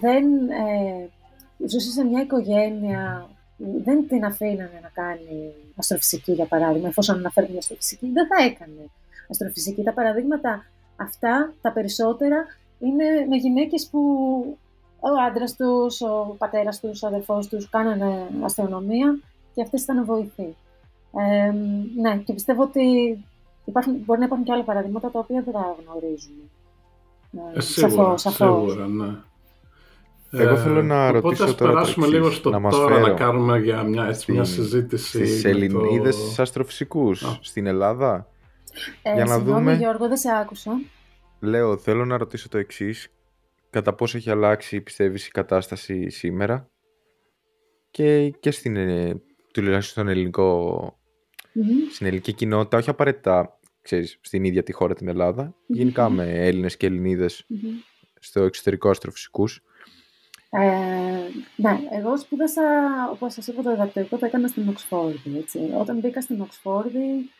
[0.00, 1.08] δεν ε,
[1.66, 3.28] ζούσε σε μια οικογένεια
[3.58, 8.90] δεν την αφήνανε να κάνει αστροφυσική, για παράδειγμα, εφόσον αναφέρει μια αστροφυσική, δεν θα έκανε
[9.30, 9.82] αστροφυσική.
[9.82, 10.64] Τα παραδείγματα
[10.96, 12.46] αυτά, τα περισσότερα,
[12.78, 14.00] είναι με γυναίκες που
[15.00, 19.18] ο άντρας τους, ο πατέρας τους, ο αδερφός τους κάνανε αστρονομία
[19.54, 20.56] και αυτές ήταν βοηθοί.
[21.12, 21.52] Ε,
[22.00, 22.84] ναι, και πιστεύω ότι
[23.64, 26.42] υπάρχουν, μπορεί να υπάρχουν και άλλα παραδείγματα τα οποία δεν τα γνωρίζουμε.
[27.54, 29.18] Ε, σίγουρα, σίγουρα, ναι.
[30.30, 33.82] Εγώ θέλω να ε, ρωτήσω Οπότε τώρα περάσουμε λίγο στο να τώρα να κάνουμε για
[33.82, 35.26] μια, έτσι, μια συζήτηση.
[35.26, 36.42] Στις Ελληνίδες το...
[36.42, 38.28] αστροφυσικούς στην Ελλάδα.
[39.02, 39.74] Ε, για να δούμε...
[39.74, 40.80] Γιώργο, δεν σε άκουσα.
[41.40, 43.08] Λέω, θέλω να ρωτήσω το εξής.
[43.70, 46.70] Κατά πόσο έχει αλλάξει, πιστεύεις, η κατάσταση σήμερα;
[47.90, 49.22] Και, και στην, ε,
[49.52, 50.78] τουλάχιστον στον ελληνικό,
[51.54, 51.92] mm-hmm.
[51.92, 53.57] στην ελληνική κοινότητα, όχι απαραίτητα
[53.88, 55.74] ξέρεις, στην ίδια τη χώρα την Ελλάδα, mm-hmm.
[55.74, 57.82] γενικά με Έλληνες και Ελληνίδες mm-hmm.
[58.18, 59.62] στο εξωτερικό αστροφυσικούς.
[60.50, 60.60] Ε,
[61.56, 62.62] ναι, εγώ σπούδασα,
[63.12, 65.38] όπως σας είπα, το διδακτορικό το έκανα στην Οξφόρδη.
[65.38, 65.58] Έτσι.
[65.78, 67.30] Όταν μπήκα στην Οξφόρδη,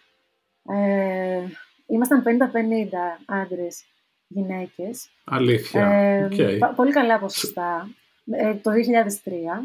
[0.68, 1.42] ε,
[1.86, 3.84] ήμασταν 50-50 άντρες,
[4.26, 5.08] γυναίκες.
[5.24, 6.58] Αλήθεια, ε, okay.
[6.76, 7.88] Πολύ καλά ποσοστά,
[8.30, 9.62] ε, το 2003.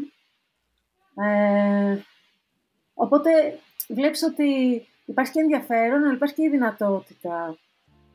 [1.24, 1.98] Ε,
[2.94, 3.30] οπότε
[3.88, 7.56] βλέπεις ότι υπάρχει και ενδιαφέρον, αλλά υπάρχει και η δυνατότητα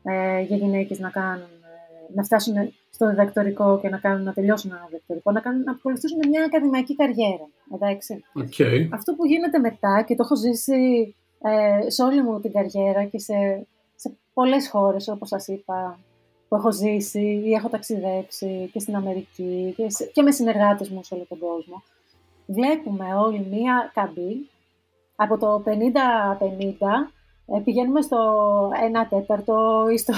[0.02, 2.54] ε, για γυναίκες να κάνουν, ε, να φτάσουν
[2.90, 6.94] στο διδακτορικό και να, κάνουν, να τελειώσουν ένα διδακτορικό, να, κάνουν, να ακολουθήσουν μια ακαδημαϊκή
[6.96, 7.48] καριέρα.
[7.74, 8.24] Εντάξει.
[8.34, 8.88] Okay.
[8.90, 13.18] Αυτό που γίνεται μετά και το έχω ζήσει ε, σε όλη μου την καριέρα και
[13.18, 15.98] σε, σε πολλές χώρες, όπως σας είπα,
[16.48, 21.02] που έχω ζήσει ή έχω ταξιδέψει και στην Αμερική και, σε, και με συνεργάτες μου
[21.02, 21.82] σε όλο τον κόσμο.
[22.46, 24.48] Βλέπουμε όλοι μία καμπή
[25.22, 25.70] από το 50-50
[27.46, 28.18] ε, πηγαίνουμε στο
[28.68, 30.14] 1 τέταρτο ή στο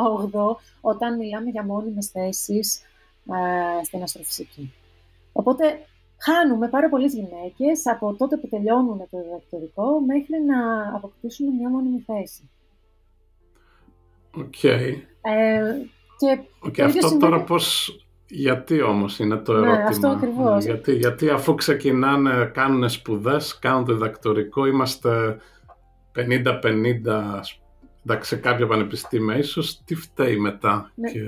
[0.00, 2.82] 1 όγδο όταν μιλάμε για μόνιμες θέσεις
[3.26, 4.72] ε, στην αστροφυσική.
[5.32, 5.64] Οπότε
[6.18, 12.00] χάνουμε πάρα πολλές γυναίκες από τότε που τελειώνουν το διδακτορικό μέχρι να αποκτήσουν μια μόνιμη
[12.00, 12.50] θέση.
[14.36, 14.54] Ok.
[14.62, 14.94] Okay.
[15.20, 15.62] Ε,
[16.18, 17.96] και okay, αυτό τώρα πώς...
[18.28, 20.64] Γιατί όμως είναι το ναι, ερώτημα; Ναι, αυτό ακριβώς.
[20.64, 25.36] Γιατί, γιατί αφού ξεκινάνε, κάνουν σπουδές, κάνουν το διδακτορικό, είμαστε
[26.16, 27.40] 50-50
[28.04, 30.90] εντάξει, σε κάποια πανεπιστήμια, ίσως τι φταίει μετά.
[30.94, 31.10] Ναι.
[31.10, 31.20] Και...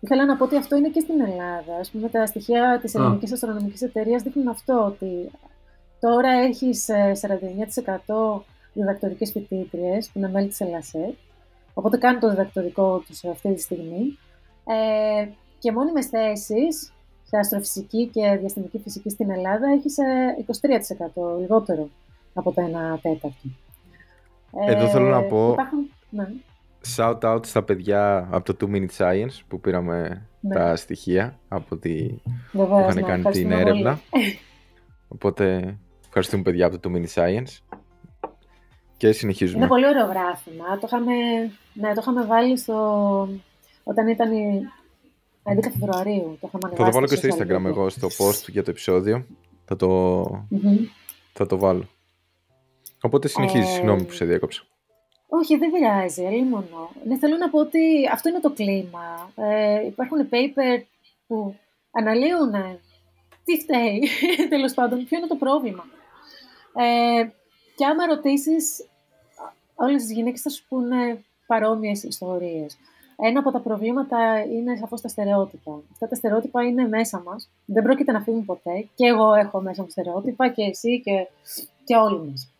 [0.00, 1.76] Ήθελα να πω ότι αυτό είναι και στην Ελλάδα.
[1.80, 5.30] Ας πούμε, τα στοιχεία της Ελληνικής Αστρονομικής Εταιρείας δείχνουν αυτό, ότι
[6.00, 6.86] τώρα έχεις
[8.06, 8.40] 49%
[8.72, 11.14] διδακτορικές φοιτήτριες που είναι μέλη της ΕΛΑΣΕΤ,
[11.74, 14.18] οπότε κάνουν το διδακτορικό τους αυτή τη στιγμή.
[14.66, 15.28] Ε,
[15.58, 16.92] και μόνιμες θέσεις
[17.22, 20.02] σε αστροφυσική και διαστημική φυσική στην Ελλάδα έχει σε
[21.36, 21.88] 23% λιγότερο.
[22.34, 22.62] από το
[22.94, 23.32] 1 τέταρτο.
[24.66, 25.54] Εδώ θέλω να πω
[26.10, 26.28] ναι.
[26.96, 30.54] shout out στα παιδιά από το 2 Minute Science που πήραμε ναι.
[30.54, 32.06] τα στοιχεία από τη...
[32.52, 34.00] που είχαν ναι, κάνει την έρευνα.
[35.08, 35.76] Οπότε
[36.06, 37.78] ευχαριστούμε παιδιά από το 2 Minute Science.
[38.96, 39.58] Και συνεχίζουμε.
[39.58, 40.78] Είναι πολύ ωραίο γράφημα.
[40.80, 41.12] Το είχαμε,
[41.72, 42.74] ναι, το είχαμε βάλει στο...
[43.84, 44.60] όταν ήταν η
[45.46, 46.38] 11 Φεβρουαρίου.
[46.40, 49.26] Το θα το βάλω και στο Instagram εγώ, στο post για το επεισόδιο.
[49.64, 50.24] Θα το,
[51.32, 51.88] θα το βάλω.
[53.00, 53.72] Οπότε συνεχίζει, ε...
[53.72, 54.62] συγγνώμη που σε διέκοψα.
[55.28, 56.90] Όχι, δεν πειράζει, μόνο.
[57.06, 57.78] Ναι, θέλω να πω ότι
[58.12, 59.32] αυτό είναι το κλίμα.
[59.34, 60.82] Ε, υπάρχουν paper
[61.26, 61.56] που
[61.90, 62.52] αναλύουν
[63.44, 64.08] τι φταίει,
[64.48, 65.84] τέλος πάντων, ποιο είναι το πρόβλημα.
[66.74, 67.28] Ε,
[67.74, 68.84] και άμα ρωτήσεις,
[69.74, 72.78] όλες τις γυναίκες θα σου πούνε παρόμοιες ιστορίες.
[73.16, 75.80] Ένα από τα προβλήματα είναι σαφώς τα στερεότυπα.
[75.92, 77.48] Αυτά τα στερεότυπα είναι μέσα μας.
[77.64, 78.88] Δεν πρόκειται να φύγουν ποτέ.
[78.94, 81.26] Και εγώ έχω μέσα μου στερεότυπα και εσύ και,
[81.84, 82.50] και όλοι μας.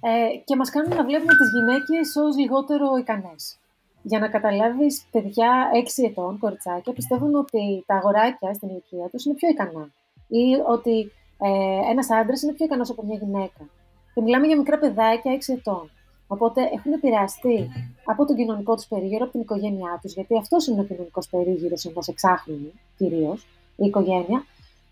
[0.00, 3.56] Ε, και μας κάνουν να βλέπουμε τις γυναίκες ως λιγότερο ικανές.
[4.02, 9.34] Για να καταλάβεις, παιδιά 6 ετών, κοριτσάκια, πιστεύουν ότι τα αγοράκια στην ηλικία τους είναι
[9.34, 9.88] πιο ικανά.
[10.28, 13.68] Ή ότι ε, ένας άντρας είναι πιο ικανός από μια γυναίκα.
[14.14, 15.90] Και μιλάμε για μικρά παιδάκια 6 ετών.
[16.34, 17.70] Οπότε έχουν επηρεαστεί
[18.04, 21.84] από τον κοινωνικό τους περίγυρο, από την οικογένειά τους, γιατί αυτός είναι ο κοινωνικός περίγυρος
[21.84, 24.44] ενός εξάχρονου κυρίως, η οικογένεια,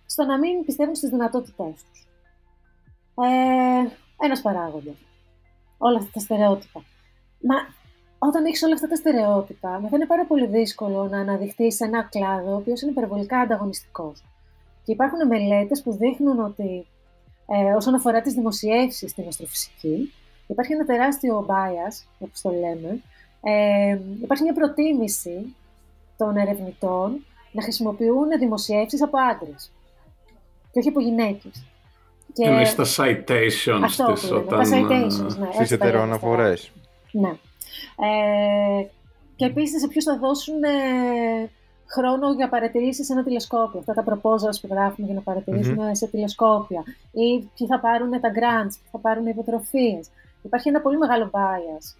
[0.07, 2.07] στο να μην πιστεύουν στις δυνατότητές τους.
[3.15, 3.91] Ε,
[4.25, 4.95] Ένας παράγοντας.
[5.79, 6.81] Όλα αυτά τα στερεότυπα.
[7.49, 7.57] Μα
[8.19, 12.03] όταν έχεις όλα αυτά τα στερεότυπα, μετά είναι πάρα πολύ δύσκολο να αναδειχθείς σε ένα
[12.03, 14.23] κλάδο ο οποίος είναι υπερβολικά ανταγωνιστικός.
[14.85, 16.87] Και υπάρχουν μελέτες που δείχνουν ότι
[17.47, 20.13] ε, όσον αφορά τις δημοσιεύσεις στην αστροφυσική,
[20.47, 23.03] υπάρχει ένα τεράστιο bias, όπως το λέμε.
[23.43, 25.55] Ε, υπάρχει μια προτίμηση
[26.17, 29.73] των ερευνητών να χρησιμοποιούν δημοσιεύσεις από άντρες
[30.73, 31.65] και όχι από γυναίκες.
[32.33, 32.47] Και...
[32.47, 34.59] Εννοείς τα citations Αυτό της όταν...
[34.59, 35.49] Τα citations, ναι.
[35.53, 36.73] Στις ετεροαναφορές.
[37.13, 37.29] Ναι.
[37.97, 38.87] Ε,
[39.37, 41.51] και επίσης σε ποιους θα δώσουν ε,
[41.87, 43.79] χρόνο για παρατηρήσεις σε ένα τηλεσκόπιο.
[43.79, 46.83] Αυτά τα proposals που γράφουμε για να παρατηρησουμε σε τηλεσκόπια.
[47.13, 50.09] Ή ποιοι θα πάρουν τα grants, ποιοι θα πάρουν υποτροφίες.
[50.43, 51.97] Υπάρχει ένα πολύ μεγάλο bias.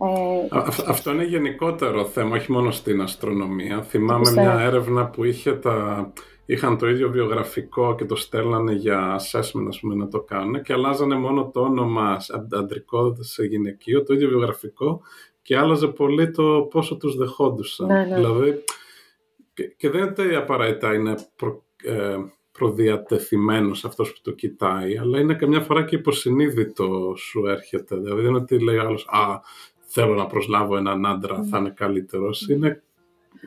[0.00, 0.48] Ε,
[0.86, 3.82] αυτό είναι γενικότερο θέμα, όχι μόνο στην αστρονομία.
[3.82, 6.12] Θυμάμαι μια έρευνα που είχε τα,
[6.46, 10.72] είχαν το ίδιο βιογραφικό και το στέλνανε για assessment ας πούμε, να το κάνουν και
[10.72, 12.16] αλλάζανε μόνο το όνομα
[12.52, 15.00] αντρικό σε γυναικείο, το ίδιο βιογραφικό
[15.42, 17.86] και άλλαζε πολύ το πόσο τους δεχόντουσαν.
[17.86, 18.14] Ναι, ναι.
[18.14, 18.64] Δηλαδή,
[19.54, 22.16] και, και δεν είναι απαραίτητα είναι προ, ε,
[22.58, 27.96] προδιατεθειμένος αυτός που το κοιτάει, αλλά είναι καμιά φορά και υποσυνείδητος σου έρχεται.
[27.96, 29.40] Δηλαδή δεν είναι ότι λέει άλλος, α,
[29.86, 32.48] θέλω να προσλάβω έναν άντρα, θα είναι καλύτερος.
[32.48, 32.82] Είναι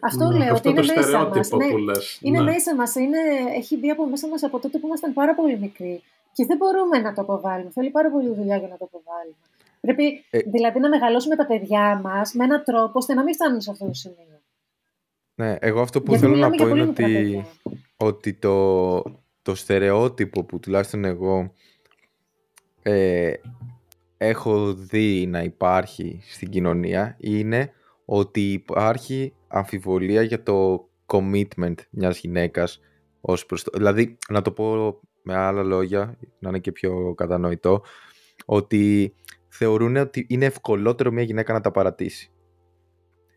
[0.01, 1.51] αυτό λέω, αυτό ότι είναι μέσα μας.
[1.51, 2.19] Ναι, που λες.
[2.21, 2.51] Είναι ναι.
[2.51, 3.17] μέσα μας, είναι,
[3.55, 6.03] έχει μπει από μέσα μας από τότε που ήμασταν πάρα πολύ μικροί.
[6.33, 7.69] Και δεν μπορούμε να το αποβάλουμε.
[7.69, 9.35] Θέλει πάρα πολύ δουλειά για να το αποβάλουμε.
[9.81, 10.39] Πρέπει ε...
[10.39, 13.85] δηλαδή να μεγαλώσουμε τα παιδιά μας με έναν τρόπο ώστε να μην φτάνουν σε αυτό
[13.85, 14.41] το σημείο.
[15.35, 17.45] Ναι, εγώ αυτό που θέλω να πω είναι ότι,
[17.97, 19.01] ότι το,
[19.41, 21.53] το στερεότυπο που τουλάχιστον εγώ
[22.81, 23.33] ε,
[24.17, 27.71] έχω δει να υπάρχει στην κοινωνία είναι
[28.05, 32.79] ότι υπάρχει αμφιβολία για το commitment μιας γυναίκας
[33.21, 33.71] ως προς το...
[33.73, 37.81] Δηλαδή, να το πω με άλλα λόγια, να είναι και πιο κατανοητό,
[38.45, 39.13] ότι
[39.47, 42.31] θεωρούν ότι είναι ευκολότερο μια γυναίκα να τα παρατήσει.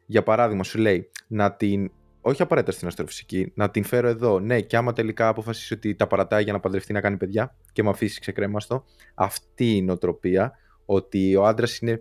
[0.06, 1.90] Για παράδειγμα, σου λέει να την
[2.20, 4.40] όχι απαραίτητα στην αστροφυσική, να την φέρω εδώ.
[4.40, 7.82] Ναι, και άμα τελικά αποφασίσει ότι τα παρατάει για να παντρευτεί να κάνει παιδιά και
[7.82, 10.52] με αφήσει ξεκρέμαστο, αυτή η νοοτροπία
[10.84, 12.00] ότι ο άντρας είναι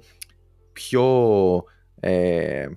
[0.74, 1.64] πιο.
[2.00, 2.68] Ε,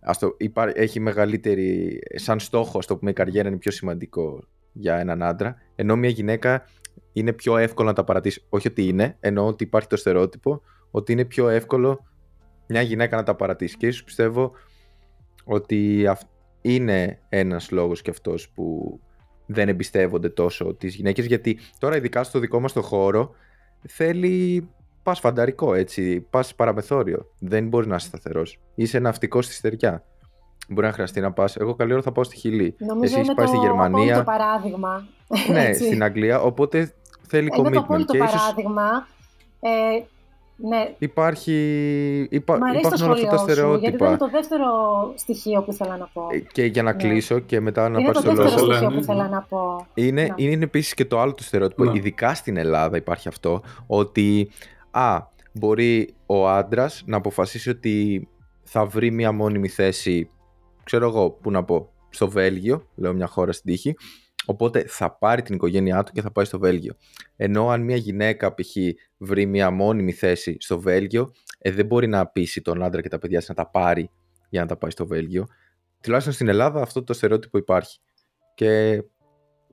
[0.00, 0.36] ας το,
[0.74, 1.98] έχει μεγαλύτερη.
[2.14, 6.08] σαν στόχο, ας το πούμε, η καριέρα είναι πιο σημαντικό για έναν άντρα, ενώ μια
[6.08, 6.64] γυναίκα
[7.12, 8.44] είναι πιο εύκολο να τα παρατήσει.
[8.48, 12.04] Όχι ότι είναι, ενώ ότι υπάρχει το στερεότυπο ότι είναι πιο εύκολο
[12.66, 13.76] μια γυναίκα να τα παρατήσει.
[13.76, 14.52] Και ίσως πιστεύω
[15.44, 16.06] ότι
[16.60, 18.98] είναι ένας λόγος και αυτός που
[19.46, 23.34] δεν εμπιστεύονται τόσο τις γυναίκες γιατί τώρα ειδικά στο δικό μας το χώρο
[23.88, 24.68] θέλει
[25.02, 30.04] πας φανταρικό έτσι, πας παραμεθόριο δεν μπορείς να είσαι σταθερός είσαι ναυτικός στη στεριά
[30.72, 31.56] Μπορεί να χρειαστεί να πας.
[31.56, 32.74] Εγώ καλή ώρα θα πάω στη Χιλή.
[32.78, 34.16] Νομίζω Εσύ πάει στη Γερμανία.
[34.16, 35.06] το παράδειγμα.
[35.50, 36.40] Ναι, στην Αγγλία.
[36.40, 36.92] Οπότε
[37.26, 37.58] θέλει commitment.
[37.58, 39.06] Είναι το απόλυτο παράδειγμα.
[39.60, 39.68] Ε,
[40.62, 40.94] ναι.
[40.98, 41.52] Υπάρχει,
[42.30, 43.74] υπά, Μ' αρέσει υπάρχουν όλα αυτά τα στερεότυπα.
[43.74, 44.66] Σου, γιατί είναι το δεύτερο
[45.14, 46.26] στοιχείο που ήθελα να πω.
[46.30, 47.02] Ε, και για να ναι.
[47.02, 48.42] κλείσω και μετά να πάρεις το λόγο.
[48.42, 49.86] Είναι το δεύτερο στοιχείο που ήθελα να πω.
[49.94, 50.34] Είναι, ναι.
[50.36, 51.92] είναι επίσης και το άλλο το στερεότυπο, ναι.
[51.96, 54.50] ειδικά στην Ελλάδα υπάρχει αυτό, ότι
[54.90, 55.18] α,
[55.52, 58.28] μπορεί ο άντρας να αποφασίσει ότι
[58.62, 60.30] θα βρει μία μόνιμη θέση,
[60.84, 63.94] ξέρω εγώ, πού να πω, στο Βέλγιο, λέω μια χώρα στην τύχη,
[64.46, 66.94] Οπότε θα πάρει την οικογένειά του και θα πάει στο Βέλγιο.
[67.36, 68.76] Ενώ αν μια γυναίκα π.χ.
[69.16, 73.18] βρει μια μόνιμη θέση στο Βέλγιο, ε, δεν μπορεί να πείσει τον άντρα και τα
[73.18, 74.10] παιδιά να τα πάρει
[74.48, 75.46] για να τα πάει στο Βέλγιο.
[76.00, 78.00] Τουλάχιστον στην Ελλάδα αυτό το στερεότυπο υπάρχει.
[78.54, 79.02] Και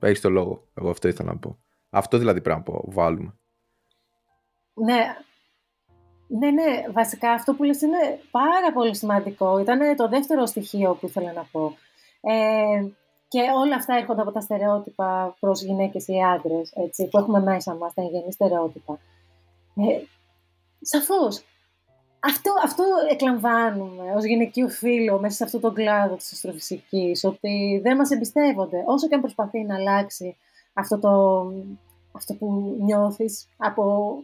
[0.00, 0.68] έχεις το λόγο.
[0.74, 1.58] Εγώ αυτό ήθελα να πω.
[1.90, 3.34] Αυτό δηλαδή πρέπει να βάλουμε.
[4.74, 5.04] Ναι.
[6.30, 9.58] Ναι, ναι, βασικά αυτό που λες είναι πάρα πολύ σημαντικό.
[9.58, 11.76] Ήταν το δεύτερο στοιχείο που ήθελα να πω.
[12.20, 12.86] Ε,
[13.28, 16.72] και όλα αυτά έρχονται από τα στερεότυπα προς γυναίκες ή άντρες,
[17.10, 18.98] που έχουμε μέσα μας, τα εγγενή στερεότυπα.
[19.76, 20.02] Ε,
[20.80, 21.42] Σαφώς.
[22.20, 27.96] Αυτό, αυτό εκλαμβάνουμε ως γυναικείο φίλο μέσα σε αυτόν τον κλάδο της αστροφυσικής, ότι δεν
[27.96, 28.82] μας εμπιστεύονται.
[28.86, 30.36] Όσο και αν προσπαθεί να αλλάξει
[30.72, 31.44] αυτό, το,
[32.12, 34.14] αυτό που νιώθεις από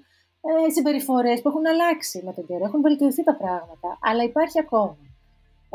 [0.40, 4.96] ε, συμπεριφορές που έχουν αλλάξει με τον καιρό, έχουν βελτιωθεί τα πράγματα, αλλά υπάρχει ακόμα.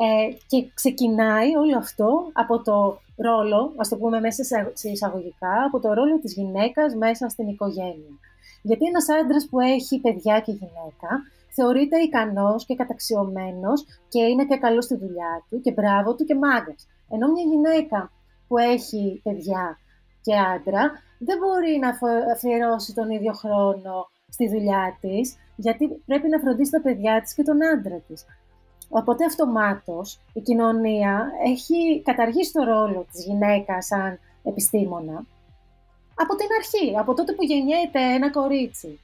[0.01, 4.43] Ε, και ξεκινάει όλο αυτό από το ρόλο, ας το πούμε μέσα
[4.73, 8.13] σε εισαγωγικά, από το ρόλο της γυναίκας μέσα στην οικογένεια.
[8.61, 11.09] Γιατί ένας άντρας που έχει παιδιά και γυναίκα
[11.49, 16.35] θεωρείται ικανός και καταξιωμένος και είναι και καλός στη δουλειά του και μπράβο του και
[16.35, 16.87] μάγκας.
[17.09, 18.11] Ενώ μια γυναίκα
[18.47, 19.77] που έχει παιδιά
[20.21, 21.89] και άντρα δεν μπορεί να
[22.33, 27.43] αφιερώσει τον ίδιο χρόνο στη δουλειά της, γιατί πρέπει να φροντίσει τα παιδιά της και
[27.43, 28.25] τον άντρα της.
[28.89, 35.25] Οπότε αυτομάτως η κοινωνία έχει καταργήσει το ρόλο της γυναίκας σαν επιστήμονα
[36.21, 38.99] από την αρχή, από τότε που γεννιέται ένα κορίτσι.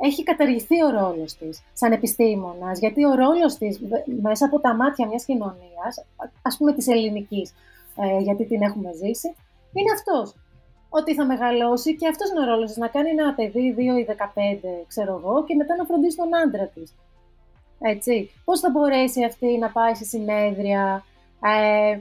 [0.00, 3.80] Έχει καταργηθεί ο ρόλος της σαν επιστήμονας, γιατί ο ρόλος της
[4.22, 6.04] μέσα από τα μάτια μιας κοινωνίας,
[6.42, 7.54] ας πούμε της ελληνικής,
[7.96, 9.34] ε, γιατί την έχουμε ζήσει,
[9.72, 10.34] είναι αυτός.
[10.88, 14.04] Ότι θα μεγαλώσει και αυτός είναι ο ρόλος της, να κάνει ένα παιδί 2 ή
[14.04, 16.94] 15, ξέρω εγώ, και μετά να φροντίσει τον άντρα της.
[17.80, 18.30] Έτσι.
[18.44, 21.04] Πώς θα μπορέσει αυτή να πάει σε συνέδρια,
[21.42, 21.98] ε,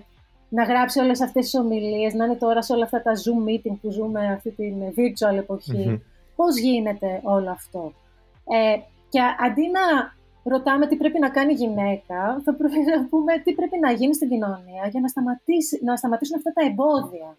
[0.49, 3.77] να γράψει όλες αυτές τις ομιλίες, να είναι τώρα σε όλα αυτά τα Zoom meeting
[3.81, 6.01] που ζούμε αυτή την virtual εποχή.
[6.35, 7.93] Πώς γίνεται όλο αυτό;
[8.47, 8.77] Ε,
[9.09, 13.53] και αντί να ρωτάμε τι πρέπει να κάνει η γυναίκα, θα πρέπει να πούμε τι
[13.53, 17.37] πρέπει να γίνει στην κοινωνία για να, σταματήσει, να σταματήσουν αυτά τα εμπόδια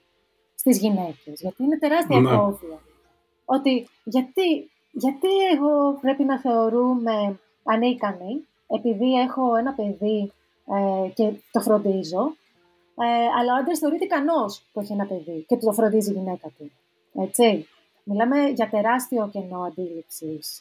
[0.55, 1.41] στις γυναίκες.
[1.41, 2.31] Γιατί είναι τεράστια ναι.
[2.31, 2.79] εμπόδια.
[3.45, 10.33] Ότι γιατί, γιατί εγώ πρέπει να θεωρούμε ανίκανη, επειδή έχω ένα παιδί
[10.67, 12.37] ε, και το φροντίζω,
[12.99, 16.49] ε, αλλά ο άντρας θεωρείται ικανός που έχει ένα παιδί και το φροντίζει η γυναίκα
[16.59, 16.71] του.
[17.23, 17.69] Έτσι.
[18.05, 20.61] Μιλάμε για τεράστιο κενό αντίληψης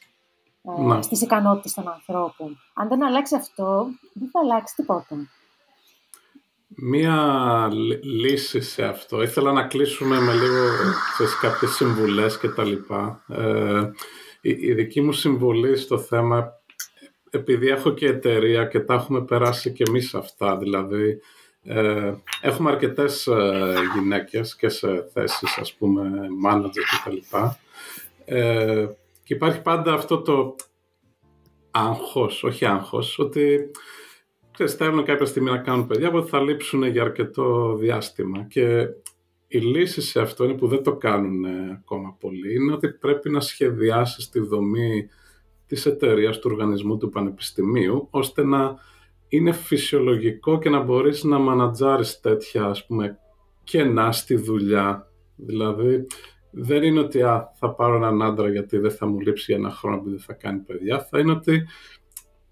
[0.63, 1.01] ε, ναι.
[1.01, 2.57] στις ικανότητες των ανθρώπων.
[2.73, 5.15] Αν δεν αλλάξει αυτό, δεν θα αλλάξει τίποτα.
[6.67, 7.69] Μία
[8.03, 9.21] λύση σε αυτό.
[9.21, 10.67] Ήθελα να κλείσουμε με λίγο
[11.17, 13.23] σε κάποιες συμβουλές και τα λοιπά.
[13.27, 13.91] Ε,
[14.41, 16.53] η, η δική μου συμβολή στο θέμα
[17.35, 21.19] επειδή έχω και εταιρεία και τα έχουμε περάσει και εμείς αυτά, δηλαδή
[21.63, 26.11] ε, έχουμε αρκετές ε, γυναίκες και σε θέσεις, ας πούμε,
[26.45, 27.59] manager και τα λοιπά.
[28.25, 28.87] Ε,
[29.23, 30.55] και υπάρχει πάντα αυτό το
[31.71, 33.71] άγχος, όχι άγχος, ότι
[34.51, 38.43] ξέρεις, θέλουν κάποια στιγμή να κάνουν παιδιά που θα λείψουν για αρκετό διάστημα.
[38.49, 38.87] Και
[39.47, 43.39] η λύση σε αυτό είναι που δεν το κάνουν ακόμα πολύ, είναι ότι πρέπει να
[43.39, 45.09] σχεδιάσεις τη δομή
[45.67, 48.75] της εταιρείας του οργανισμού του πανεπιστημίου, ώστε να
[49.27, 53.19] είναι φυσιολογικό και να μπορείς να μανατζάρεις τέτοια, ας πούμε,
[53.63, 55.11] κενά στη δουλειά.
[55.35, 56.07] Δηλαδή,
[56.51, 59.71] δεν είναι ότι α, θα πάρω έναν άντρα γιατί δεν θα μου λείψει για ένα
[59.71, 60.99] χρόνο που δεν θα κάνει παιδιά.
[60.99, 61.67] Θα είναι ότι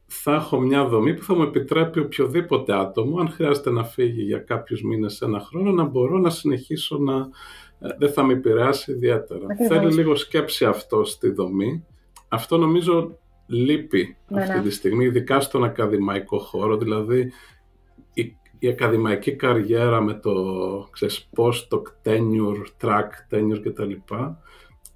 [0.05, 4.37] θα έχω μια δομή που θα μου επιτρέπει οποιοδήποτε άτομο, αν χρειάζεται να φύγει για
[4.37, 7.15] κάποιους μήνες, ένα χρόνο, να μπορώ να συνεχίσω να...
[7.79, 9.45] Ε, δεν θα με επηρεάσει ιδιαίτερα.
[9.67, 11.85] Θέλει λίγο σκέψη αυτό στη δομή
[12.33, 14.63] αυτό νομίζω λείπει ναι, αυτή ναι.
[14.63, 17.31] τη στιγμή, ειδικά στον ακαδημαϊκό χώρο, δηλαδή
[18.13, 20.33] η, η ακαδημαϊκή καριέρα με το
[20.91, 23.91] ξέρεις, post tenure, track, tenure κτλ.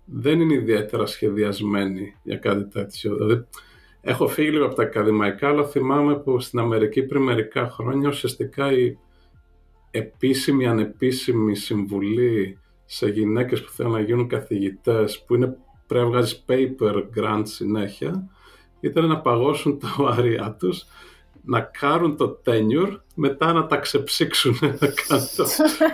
[0.05, 3.15] δεν είναι ιδιαίτερα σχεδιασμένη για κάτι τέτοιο.
[3.15, 3.45] Δηλαδή,
[4.01, 8.71] έχω φύγει λίγο από τα ακαδημαϊκά, αλλά θυμάμαι που στην Αμερική πριν μερικά χρόνια ουσιαστικά
[8.71, 8.97] η
[9.91, 15.57] επίσημη, ανεπίσημη συμβουλή σε γυναίκες που θέλουν να γίνουν καθηγητές, που είναι
[15.87, 18.29] πρέπει να βγάζεις paper grant συνέχεια,
[18.79, 20.85] ήταν να παγώσουν τα οάρια τους,
[21.43, 24.57] να κάνουν το tenure, μετά να τα ξεψύξουν.
[25.09, 25.45] Να το...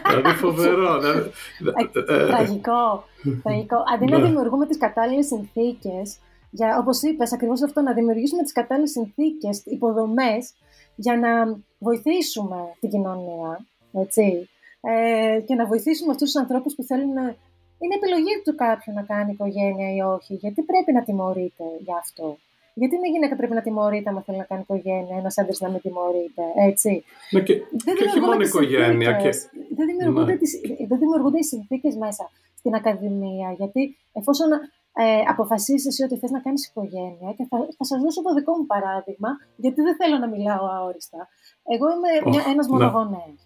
[0.10, 1.00] δηλαδή φοβερό.
[1.60, 3.06] Δηλαδή, ε, ε, τραγικό.
[3.44, 3.76] τραγικό.
[3.94, 4.28] Αντί να ναι.
[4.28, 6.18] δημιουργούμε τις κατάλληλες συνθήκες,
[6.50, 10.54] για, όπως είπες, ακριβώς αυτό, να δημιουργήσουμε τις κατάλληλες συνθήκες, υποδομές,
[10.96, 14.50] για να βοηθήσουμε την κοινωνία, έτσι,
[14.82, 17.36] ε, και να βοηθήσουμε αυτούς τους ανθρώπους που θέλουν
[17.84, 22.38] είναι επιλογή του κάποιου να κάνει οικογένεια ή όχι, γιατί πρέπει να τιμωρείται για αυτό;
[22.74, 25.82] Γιατί μια γυναίκα πρέπει να τιμωρείται άμα θέλει να κάνει οικογένεια, ένας άντρας να μην
[25.82, 27.54] τιμωρείται, έτσι; Ναι, και,
[27.86, 29.12] δεν και όχι μόνο οικογένεια.
[29.22, 29.30] Και...
[29.78, 30.38] Δεν, δημιουργούνται ναι.
[30.38, 30.52] τις,
[30.90, 32.24] δεν δημιουργούνται οι συνθήκες μέσα
[32.60, 33.52] στην Ακαδημία.
[33.60, 34.50] Γιατί εφόσον
[34.96, 38.58] ε, αποφασίσει εσύ ότι θες να κάνεις οικογένεια, και θα, θα σας δώσω το δικό
[38.58, 41.28] μου παράδειγμα, γιατί δεν θέλω να μιλάω αόριστα.
[41.74, 43.40] Εγώ είμαι oh, ένας μονογονέας.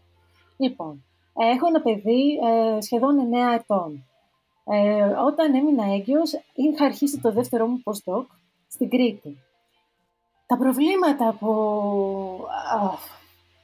[0.57, 3.15] Λοιπόν, έχω ένα παιδί ε, σχεδόν
[3.53, 4.06] 9 ετών.
[4.69, 8.25] Ε, όταν έμεινα έγκυος, είχα αρχίσει το δεύτερο μου postdoc
[8.67, 9.37] στην Κρήτη.
[10.45, 11.47] Τα προβλήματα που,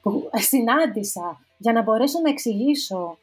[0.02, 3.18] που συνάντησα για να μπορέσω να εξηγήσω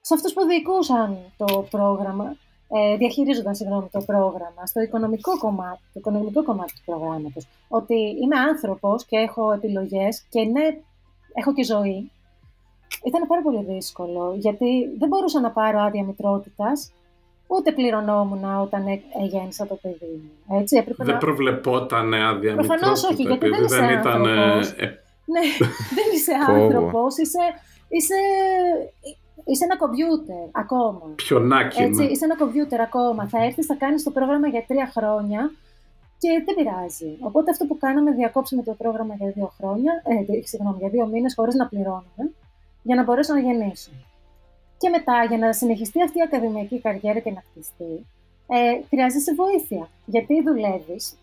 [0.00, 2.36] σε αυτούς που διοικούσαν το πρόγραμμα,
[2.68, 8.38] ε, διαχειρίζονταν συγγνώμη, το πρόγραμμα, στο οικονομικό κομμάτι, το οικονομικό κομμάτι του προγράμματος, ότι είμαι
[8.38, 10.66] άνθρωπος και έχω επιλογές και ναι,
[11.34, 12.10] έχω και ζωή,
[13.04, 16.92] ήταν πάρα πολύ δύσκολο, γιατί δεν μπορούσα να πάρω άδεια μητρότητας,
[17.46, 18.84] ούτε πληρωνόμουν όταν
[19.28, 20.58] γέννησα το παιδί μου.
[20.58, 21.18] Έτσι, δεν να...
[21.18, 24.26] προβλεπόταν άδεια Προφανώς όχι, γιατί δεν είσαι ήταν...
[24.26, 24.56] Ε,
[25.26, 25.44] ναι,
[25.96, 27.38] δεν είσαι άνθρωπος, είσαι,
[27.88, 28.14] είσαι,
[29.44, 31.02] είσαι ένα κομπιούτερ ακόμα.
[31.14, 31.82] Πιονάκι.
[31.82, 33.28] Έτσι, είσαι ένα κομπιούτερ ακόμα.
[33.28, 35.50] Θα έρθεις, θα κάνεις το πρόγραμμα για τρία χρόνια
[36.18, 37.16] και δεν πειράζει.
[37.20, 41.34] Οπότε αυτό που κάναμε, διακόψαμε το πρόγραμμα για δύο χρόνια, ε, συγγνώμη, για δύο μήνες
[41.34, 42.24] χωρίς να πληρώνουμε,
[42.82, 43.90] για να μπορέσω να γεννήσω.
[44.78, 48.06] Και μετά, για να συνεχιστεί αυτή η ακαδημαϊκή καριέρα και να χτιστεί,
[48.46, 49.88] ε, χρειάζεσαι βοήθεια.
[50.06, 51.16] Γιατί δουλεύεις,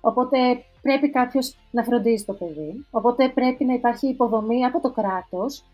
[0.00, 0.38] οπότε
[0.82, 5.64] πρέπει κάποιος να φροντίζει το παιδί, οπότε πρέπει να υπάρχει υποδομή από το κράτος.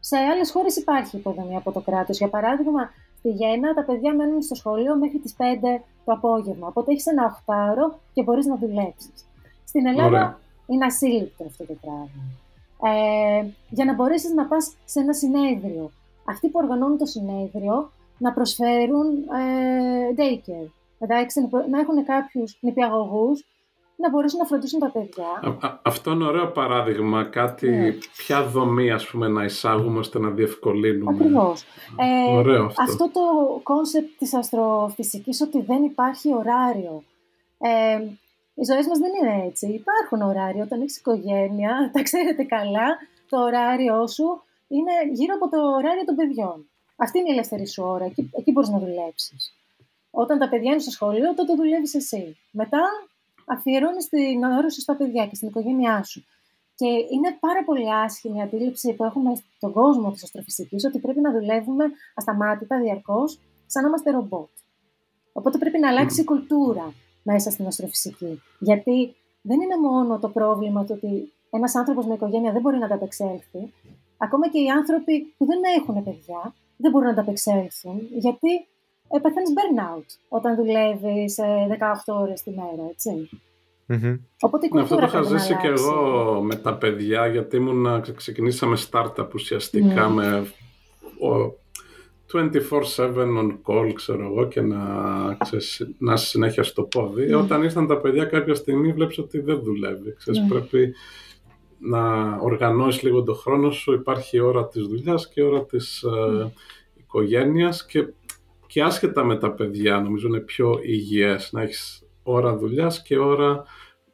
[0.00, 2.18] Σε άλλες χώρες υπάρχει υποδομή από το κράτος.
[2.18, 6.66] Για παράδειγμα, στη Γέννα τα παιδιά μένουν στο σχολείο μέχρι τις 5 το απόγευμα.
[6.66, 9.26] Οπότε έχεις ένα οχτάωρο και μπορείς να δουλέψεις.
[9.64, 10.38] Στην Ελλάδα Ωραία.
[10.66, 12.08] είναι ασύλληπτο αυτό το πράγμα.
[12.82, 15.90] Ε, για να μπορέσεις να πας σε ένα συνέδριο
[16.30, 20.70] αυτοί που οργανώνουν το συνέδριο να προσφέρουν ε, daycare.
[20.98, 23.44] Εντάξει, να έχουν κάποιους νηπιαγωγούς
[24.00, 25.58] να μπορέσουν να φροντίσουν τα παιδιά.
[25.82, 27.24] αυτό είναι ωραίο παράδειγμα.
[27.24, 27.92] Κάτι, ναι.
[28.16, 31.10] ποια δομή ας πούμε, να εισάγουμε ώστε να διευκολύνουμε.
[31.14, 31.64] Ακριβώς.
[31.96, 32.82] Ε, ωραίο αυτό.
[32.82, 33.20] αυτό το
[33.62, 37.02] concept της αστροφυσικής ότι δεν υπάρχει ωράριο.
[37.58, 37.98] Ε,
[38.54, 39.66] οι ζωές μας δεν είναι έτσι.
[39.66, 40.62] Υπάρχουν ωράριο.
[40.62, 42.86] Όταν έχεις οικογένεια, τα ξέρετε καλά,
[43.28, 44.42] το ωράριό σου
[44.74, 46.58] είναι γύρω από το ωράριο των παιδιών.
[46.96, 48.04] Αυτή είναι η ελεύθερη σου ώρα.
[48.04, 49.54] Εκεί, εκεί μπορείς να δουλέψεις.
[50.10, 52.36] Όταν τα παιδιά είναι στο σχολείο, τότε δουλεύεις εσύ.
[52.50, 52.82] Μετά
[53.46, 56.24] αφιερώνεις την ώρα σου στα παιδιά και στην οικογένειά σου.
[56.74, 61.20] Και είναι πάρα πολύ άσχημη η αντίληψη που έχουμε στον κόσμο της αστροφυσικής ότι πρέπει
[61.20, 64.48] να δουλεύουμε ασταμάτητα διαρκώς, σαν να είμαστε ρομπότ.
[65.32, 66.92] Οπότε πρέπει να αλλάξει η κουλτούρα
[67.22, 68.42] μέσα στην αστροφυσική.
[68.58, 72.84] Γιατί δεν είναι μόνο το πρόβλημα το ότι ένας άνθρωπος με οικογένεια δεν μπορεί να
[72.84, 73.72] ανταπεξέλθει,
[74.24, 78.52] ακόμα και οι άνθρωποι που δεν έχουν παιδιά δεν μπορούν να τα απεξέλθουν, γιατί
[79.08, 81.38] ε, πεθαίνεις burnout όταν δουλεύεις
[82.06, 83.28] 18 ώρες τη μέρα, έτσι.
[83.88, 84.18] Mm-hmm.
[84.40, 88.76] Οπότε η ναι, αυτό το είχα ζήσει και εγώ με τα παιδιά, γιατί ήμουν, ξεκινήσαμε
[88.90, 90.12] startup ουσιαστικά mm.
[90.12, 90.46] με
[92.32, 94.84] 24-7 on call, ξέρω εγώ, και να,
[95.38, 97.34] ξέρεις, να συνέχεια στο πόδι.
[97.34, 97.38] Mm.
[97.38, 100.14] Όταν ήρθαν τα παιδιά κάποια στιγμή βλέπεις ότι δεν δουλεύει.
[100.14, 100.48] Ξέρεις, mm.
[100.48, 100.94] Πρέπει
[101.80, 103.92] να οργανώσεις λίγο το χρόνο σου.
[103.92, 106.52] Υπάρχει η ώρα της δουλειάς και η ώρα της ε,
[106.94, 108.12] οικογένειας και,
[108.66, 113.64] και άσχετα με τα παιδιά νομίζω είναι πιο υγιές να έχεις ώρα δουλειάς και ώρα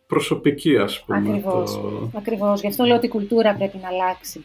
[0.07, 1.19] προσωπική ας πούμε.
[1.19, 2.11] Ακριβώς, το...
[2.17, 2.61] ακριβώς.
[2.61, 4.45] γι' αυτό λέω ότι η κουλτούρα πρέπει να αλλάξει.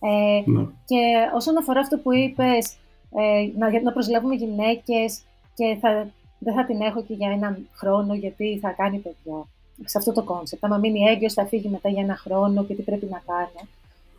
[0.00, 0.62] Ε, ναι.
[0.62, 1.00] Και
[1.34, 2.76] όσον αφορά αυτό που είπες,
[3.10, 5.20] ε, να, να προσλάβουμε γυναίκες
[5.54, 9.46] και θα, δεν θα την έχω και για έναν χρόνο γιατί θα κάνει παιδιά
[9.84, 10.64] σε αυτό το concept.
[10.64, 13.68] Άμα μείνει έγκυος θα φύγει μετά για ένα χρόνο και τι πρέπει να κάνει.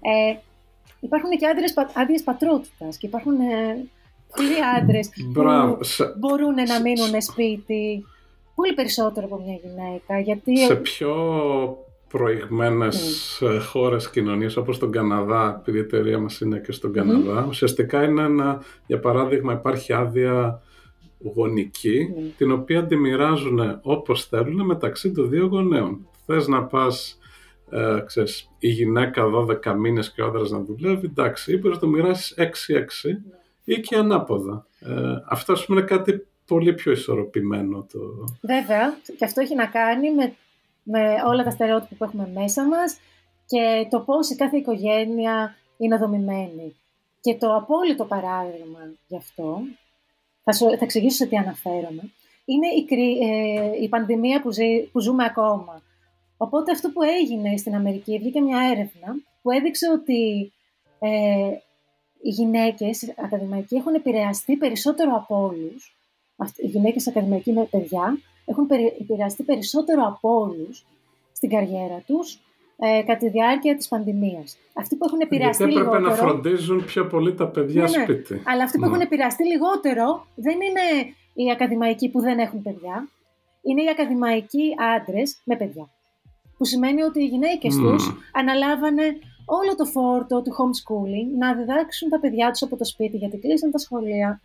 [0.02, 0.38] Ε,
[1.00, 1.48] υπάρχουν και
[1.94, 3.86] άδειες πατρότητας και υπάρχουν ε,
[4.36, 5.78] πολλοί άντρες που
[6.20, 8.06] μπορούν να μείνουν σπίτι
[8.56, 10.20] πολύ περισσότερο από μια γυναίκα.
[10.20, 10.58] Γιατί...
[10.58, 11.16] Σε πιο
[12.08, 13.60] προηγμένες mm.
[13.72, 18.22] χώρες κοινωνίες όπως τον Καναδά, επειδή η εταιρεία μας είναι και στον Καναδά, ουσιαστικά είναι
[18.22, 20.62] ένα, για παράδειγμα υπάρχει άδεια
[21.24, 22.28] γονική, ναι.
[22.38, 26.08] την οποία τη μοιράζουν όπως θέλουν μεταξύ των δύο γονέων.
[26.26, 27.20] Θες να πας,
[27.70, 31.84] ε, ξέρεις, η γυναίκα 12 μήνες και ο άντρας να δουλεύει, εντάξει, ή μπορείς να
[31.84, 33.24] το μοιράσεις 6-6
[33.64, 34.66] ή και ανάποδα.
[34.80, 34.94] Ε,
[35.30, 37.88] αυτό, ας πούμε, είναι κάτι πολύ πιο ισορροπημένο.
[37.92, 38.00] Το...
[38.42, 40.34] Βέβαια, και αυτό έχει να κάνει με,
[40.84, 42.98] με όλα τα στερεότυπα που έχουμε μέσα μας
[43.46, 46.76] και το πώς η κάθε οικογένεια είναι δομημένη.
[47.22, 49.62] Και το απόλυτο παράδειγμα γι' αυτό
[50.52, 52.12] θα, σου, θα εξηγήσω σε τι αναφέρομαι,
[52.46, 52.88] είναι η,
[53.26, 55.82] ε, η πανδημία που, ζει, που ζούμε ακόμα.
[56.38, 60.52] Οπότε αυτό που έγινε στην Αμερική, βγήκε μια έρευνα που έδειξε ότι
[61.00, 61.10] ε,
[62.22, 65.96] οι γυναίκες ακαδημαϊκοί έχουν επηρεαστεί περισσότερο από όλους.
[66.56, 68.68] οι γυναίκες ακαδημαϊκοί με παιδιά, έχουν
[69.00, 70.86] επηρεαστεί περισσότερο από όλους
[71.34, 72.40] στην καριέρα τους
[72.84, 74.58] ε, κατά τη διάρκεια της πανδημίας.
[74.74, 78.04] Αυτοί που έχουν επηρεαστεί Γιατί έπρεπε να φροντίζουν πιο πολύ τα παιδιά ναι, ναι.
[78.04, 78.42] σπίτι.
[78.46, 78.90] Αλλά αυτοί που ναι.
[78.90, 80.86] έχουν επηρεαστεί λιγότερο δεν είναι
[81.34, 83.08] οι ακαδημαϊκοί που δεν έχουν παιδιά.
[83.62, 84.66] Είναι οι ακαδημαϊκοί
[84.96, 85.90] άντρες με παιδιά.
[86.58, 87.82] Που σημαίνει ότι οι γυναίκες mm.
[87.82, 89.04] τους αναλάβανε
[89.46, 93.72] όλο το φόρτο του homeschooling να διδάξουν τα παιδιά τους από το σπίτι γιατί κλείσαν
[93.72, 94.42] τα σχολεία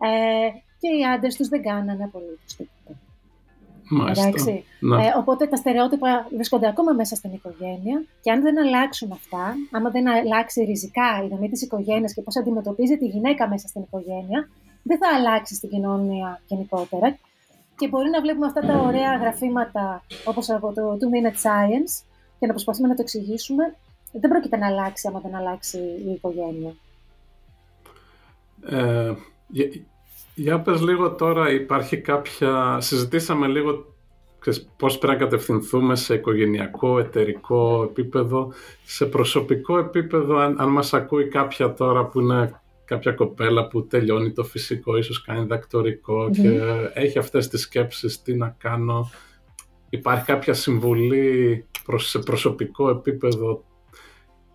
[0.00, 0.48] ε,
[0.80, 3.00] και οι άντρες τους δεν κάνανε απολύτως τίποτα.
[4.10, 4.64] Εντάξει.
[4.80, 5.06] Ναι.
[5.06, 9.90] Ε, οπότε τα στερεότυπα βρίσκονται ακόμα μέσα στην οικογένεια και αν δεν αλλάξουν αυτά, άμα
[9.90, 14.48] δεν αλλάξει ριζικά η δομή της οικογένειας και πώς αντιμετωπίζεται η γυναίκα μέσα στην οικογένεια,
[14.82, 17.18] δεν θα αλλάξει στην κοινωνία γενικότερα.
[17.76, 22.04] Και μπορεί να βλέπουμε αυτά τα ωραία γραφήματα όπως από το Two Minute Science
[22.38, 23.74] και να προσπαθούμε να το εξηγήσουμε.
[24.12, 26.74] Δεν πρόκειται να αλλάξει άμα δεν αλλάξει η οικογένεια.
[28.70, 29.14] Ε,
[30.34, 32.80] για πες λίγο τώρα, υπάρχει κάποια...
[32.80, 33.94] Συζητήσαμε λίγο
[34.76, 38.52] πώς πρέπει να κατευθυνθούμε σε οικογενειακό, εταιρικό επίπεδο,
[38.84, 44.32] σε προσωπικό επίπεδο, αν, αν μας ακούει κάποια τώρα που είναι κάποια κοπέλα που τελειώνει
[44.32, 45.46] το φυσικό, ίσως κάνει
[46.32, 46.60] και
[46.94, 49.10] έχει αυτές τις σκέψεις τι να κάνω.
[49.88, 53.64] Υπάρχει κάποια συμβουλή προς, σε προσωπικό επίπεδο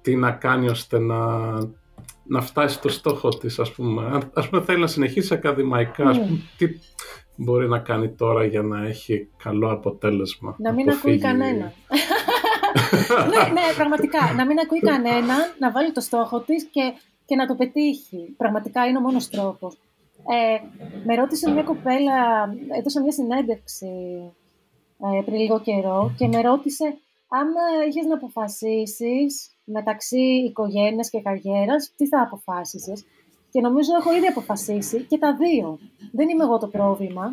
[0.02, 1.18] τι να κάνει ώστε να,
[2.24, 4.30] να φτάσει στο στόχο της, ας πούμε.
[4.34, 6.24] Ας πούμε θέλει να συνεχίσει ακαδημαϊκά, ας ναι.
[6.24, 6.68] πούμε, τι
[7.36, 10.56] μπορεί να κάνει τώρα για να έχει καλό αποτέλεσμα.
[10.58, 11.74] Να μην ακούει κανένα.
[13.32, 14.34] ναι, ναι, πραγματικά.
[14.36, 16.94] Να μην ακούει κανένα, να βάλει το στόχο της και,
[17.26, 18.34] και να το πετύχει.
[18.38, 19.78] Πραγματικά είναι ο μόνος τρόπος.
[20.18, 20.60] Ε,
[21.06, 23.88] με ρώτησε μια κοπέλα, έδωσα μια συνέντευξη
[25.00, 26.98] ε, πριν λίγο καιρό και με ρώτησε
[27.30, 33.06] άμα είχες να αποφασίσεις μεταξύ οικογένειας και καριέρας, τι θα αποφάσισες;
[33.52, 35.80] Και νομίζω έχω ήδη αποφασίσει και τα δύο.
[36.12, 37.32] Δεν είμαι εγώ το πρόβλημα.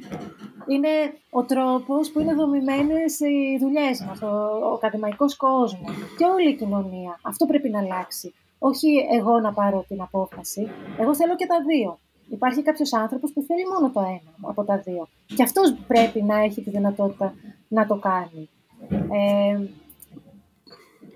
[0.68, 0.88] Είναι
[1.30, 4.26] ο τρόπος που είναι δομημένες οι δουλειές μας, ο,
[4.70, 7.18] ο ακαδημαϊκός κόσμος και όλη η κοινωνία.
[7.22, 8.34] Αυτό πρέπει να αλλάξει.
[8.58, 10.68] Όχι εγώ να πάρω την απόφαση.
[10.98, 11.98] Εγώ θέλω και τα δύο.
[12.28, 15.08] Υπάρχει κάποιος άνθρωπος που θέλει μόνο το ένα από τα δύο.
[15.36, 17.34] Και αυτός πρέπει να έχει τη δυνατότητα
[17.68, 18.48] να το κάνει.
[18.90, 19.58] Ε,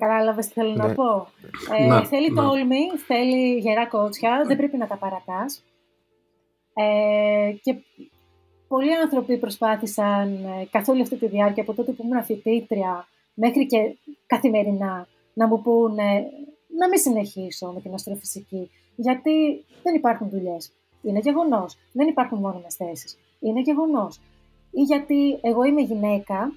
[0.00, 0.94] Κατάλαβες τι θέλω να ναι.
[0.94, 1.28] πω.
[1.78, 2.42] Ε, θέλει να.
[2.42, 5.64] τόλμη, θέλει γερά κότσια, δεν πρέπει να τα παρατάς.
[6.74, 7.76] Ε, και
[8.68, 13.66] πολλοί άνθρωποι προσπάθησαν ε, καθ' όλη αυτή τη διάρκεια, από τότε που ήμουν φοιτήτρια μέχρι
[13.66, 13.96] και
[14.26, 16.26] καθημερινά, να μου πούνε
[16.78, 20.72] να μην συνεχίσω με την αστροφυσική, γιατί δεν υπάρχουν δουλειές.
[21.02, 21.76] Είναι γεγονός.
[21.92, 23.18] Δεν υπάρχουν μόνιμες θέσεις.
[23.40, 24.20] Είναι γεγονός.
[24.70, 26.52] Ή γιατί εγώ είμαι γυναίκα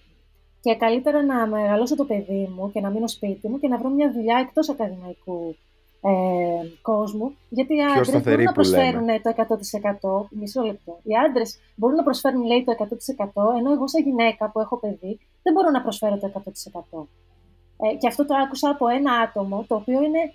[0.63, 3.89] και καλύτερα να μεγαλώσω το παιδί μου και να μείνω σπίτι μου και να βρω
[3.89, 5.55] μια δουλειά εκτός ακαδημαϊκού
[6.01, 6.11] ε,
[6.81, 7.35] κόσμου.
[7.49, 9.33] Γιατί οι άντρες μπορούν να προσφέρουν το
[10.23, 10.27] 100%.
[10.29, 10.99] Μισό λεπτό.
[11.03, 15.19] Οι άντρες μπορούν να προσφέρουν λέει, το 100%, ενώ εγώ, σαν γυναίκα που έχω παιδί,
[15.43, 16.31] δεν μπορώ να προσφέρω το
[16.93, 17.07] 100%.
[17.77, 20.33] Ε, και αυτό το άκουσα από ένα άτομο το οποίο είναι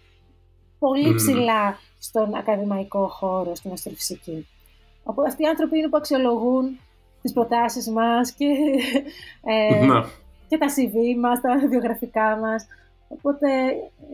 [0.79, 4.47] πολύ ψηλά στον ακαδημαϊκό χώρο, στην αστροφυσική.
[5.27, 6.79] Αυτοί οι άνθρωποι είναι που αξιολογούν
[7.23, 8.47] τις προτάσεις μας και,
[9.45, 10.01] ε, ναι.
[10.49, 12.67] και τα CV μας, τα βιογραφικά μας.
[13.09, 13.49] Οπότε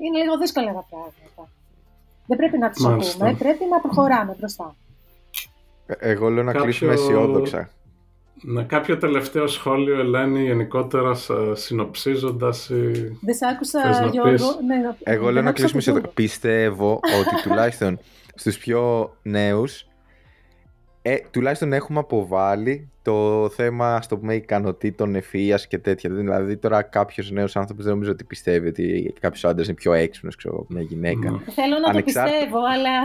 [0.02, 1.52] είναι λίγο δύσκολα τα πράγματα.
[2.26, 4.74] Δεν πρέπει να τους ακούμε, πρέπει να προχωράμε μπροστά.
[5.86, 6.64] Ε, εγώ λέω να κάποιο...
[6.64, 7.70] κλείσουμε αισιόδοξα.
[8.42, 11.14] Να κάποιο τελευταίο σχόλιο, Ελένη, γενικότερα
[11.52, 12.70] συνοψίζοντας.
[13.20, 14.46] Δεν σ' άκουσα, Γιώργο.
[14.66, 16.11] Ναι, Εγώ λέω να κλείσουμε αισιόδοξα.
[16.14, 17.98] Πιστεύω ότι τουλάχιστον
[18.34, 19.86] στους πιο νέους
[21.07, 26.11] ε, τουλάχιστον έχουμε αποβάλει το θέμα, στο πούμε, ικανοτήτων ευφυία και τέτοια.
[26.11, 30.36] Δηλαδή, τώρα κάποιος νέος άνθρωπος δεν νομίζω ότι πιστεύει ότι κάποιος άντρας είναι πιο έξυπνος,
[30.36, 31.30] ξέρω από μια γυναίκα.
[31.30, 31.50] Mm.
[31.50, 33.02] Θέλω να το πιστεύω, αλλά.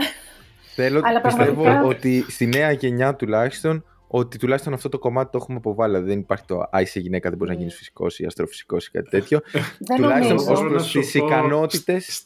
[0.74, 5.56] Θέλω να πιστεύω ότι στη νέα γενιά τουλάχιστον ότι τουλάχιστον αυτό το κομμάτι το έχουμε
[5.56, 5.92] αποβάλει.
[5.92, 8.90] Δηλαδή δεν υπάρχει το Α, είσαι γυναίκα, δεν μπορείς να γίνεις φυσικός ή αστροφυσικός ή
[8.90, 9.40] κάτι τέτοιο.
[9.96, 12.24] τουλάχιστον ως προς τις ικανότητες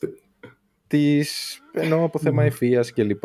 [0.87, 1.61] της.
[1.72, 3.25] εννοώ από θέμα ευφυία κλπ.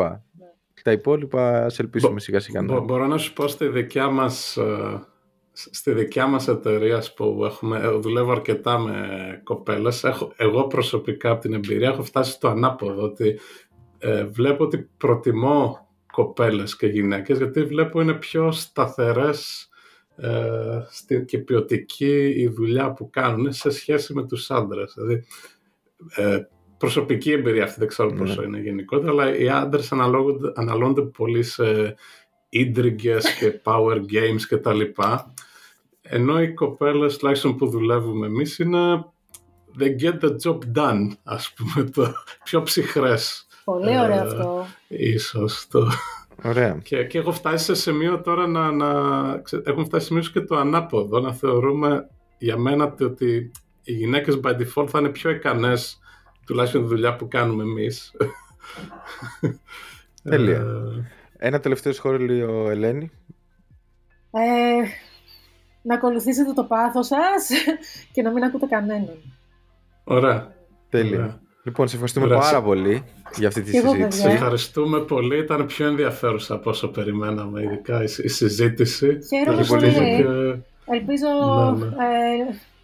[0.84, 2.64] Τα υπόλοιπα ας ελπίσουμε σιγά σιγά.
[2.64, 5.04] Μπο, μπορώ να σου πω στη δικιά μας, ε,
[5.52, 8.98] στη δικιά μας εταιρεία που έχουμε, ε, δουλεύω αρκετά με
[9.44, 10.04] κοπέλες.
[10.04, 13.40] Έχω, εγώ προσωπικά από την εμπειρία έχω φτάσει στο ανάποδο ότι
[13.98, 19.70] ε, βλέπω ότι προτιμώ κοπέλες και γυναίκες γιατί βλέπω είναι πιο σταθερές
[20.16, 24.94] ε, και ποιοτική η δουλειά που κάνουν σε σχέση με τους άντρες.
[24.98, 25.26] Δηλαδή,
[26.16, 26.40] ε,
[26.80, 28.48] προσωπική εμπειρία αυτή, δεν ξέρω πόσο ναι.
[28.48, 29.92] είναι γενικότερα, αλλά οι άντρες
[30.54, 31.96] αναλώνται πολύ σε
[32.50, 35.34] ίντριγκες και power games και τα λοιπά.
[36.02, 39.06] Ενώ οι κοπέλες, τουλάχιστον που δουλεύουμε εμείς, είναι
[39.80, 42.14] they get the job done, ας πούμε, το
[42.44, 43.48] πιο ψυχρές.
[43.64, 44.66] Πολύ ωραίο ε, αυτό.
[44.88, 45.88] Ίσως το...
[46.44, 46.80] Ωραία.
[46.84, 48.90] Και, και έχω φτάσει σε σημείο τώρα να, να
[49.64, 53.52] έχουν φτάσει σημείο και το ανάποδο, να θεωρούμε για μένα ότι
[53.84, 56.00] οι γυναίκες by default θα είναι πιο ικανές
[56.50, 58.12] τουλάχιστον τη δουλειά που κάνουμε εμείς.
[60.24, 60.58] Τέλεια.
[61.38, 63.12] Ε, Ένα τελευταίο σχόλιο, Ελένη.
[64.32, 64.88] Ε,
[65.82, 67.50] να ακολουθήσετε το πάθος σας
[68.14, 69.18] και να μην ακούτε κανέναν.
[70.04, 70.54] Ωραία.
[70.89, 71.41] Τέλεια.
[71.64, 73.04] Λοιπόν, σε ευχαριστούμε πάρα πολύ
[73.36, 74.22] για αυτή τη συζήτηση.
[74.22, 75.38] Σε ευχαριστούμε πολύ.
[75.38, 79.20] Ήταν πιο ενδιαφέρουσα από όσο περιμέναμε, ειδικά η, συζήτηση.
[79.28, 79.86] Χαίρομαι πολύ.
[80.86, 81.28] Ελπίζω,
[81.78, 81.95] ναι, ναι.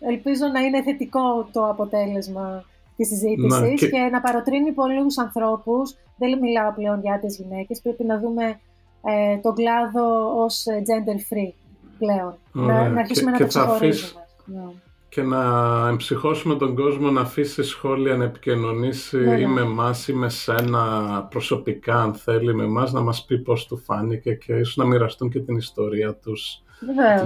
[0.01, 2.65] Ε, ελπίζω να είναι θετικό το αποτέλεσμα
[2.95, 3.87] τη συζήτηση ναι, και...
[3.87, 4.09] και...
[4.11, 5.95] να παροτρύνει πολλούς ανθρώπους.
[6.17, 7.81] Δεν μιλάω πλέον για τις γυναίκες.
[7.81, 8.59] Πρέπει να δούμε
[9.03, 11.53] ε, τον κλάδο ως gender free
[11.99, 12.37] πλέον.
[12.51, 14.21] Να, να αρχίσουμε και, να το ξεχωρίζουμε.
[14.45, 14.63] Ναι.
[15.09, 15.41] Και να
[15.87, 20.83] εμψυχώσουμε τον κόσμο να αφήσει σχόλια, να επικοινωνήσει ναι, ή με εμάς ή με σένα
[21.29, 25.29] προσωπικά, αν θέλει, με εμάς να μας πει πώς του φάνηκε και ίσως να μοιραστούν
[25.29, 26.63] και την ιστορία τους.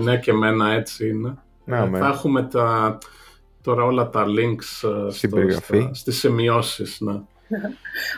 [0.03, 1.37] Ναι, και εμένα έτσι είναι.
[1.65, 2.97] Ναι, θα έχουμε τα,
[3.61, 6.99] τώρα όλα τα links ε, Στην στο, στις σημειώσεις.
[6.99, 7.21] Ναι.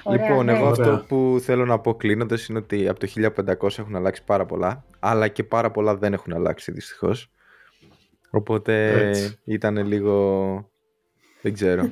[0.18, 3.08] λοιπόν, εγώ αυτό που θέλω να πω κλείνοντας είναι ότι από το
[3.62, 7.32] 1500 έχουν αλλάξει πάρα πολλά, αλλά και πάρα πολλά δεν έχουν αλλάξει δυστυχώς.
[8.30, 9.12] Οπότε
[9.44, 10.70] ήταν λίγο.
[11.42, 11.92] Δεν ξέρω.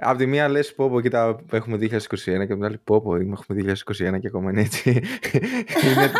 [0.00, 3.16] Από τη μία λες πω πω κοίτα έχουμε 2021 και από την άλλη πω πω
[3.16, 4.90] έχουμε 2021 και ακόμα είναι έτσι.
[5.84, 6.10] είναι,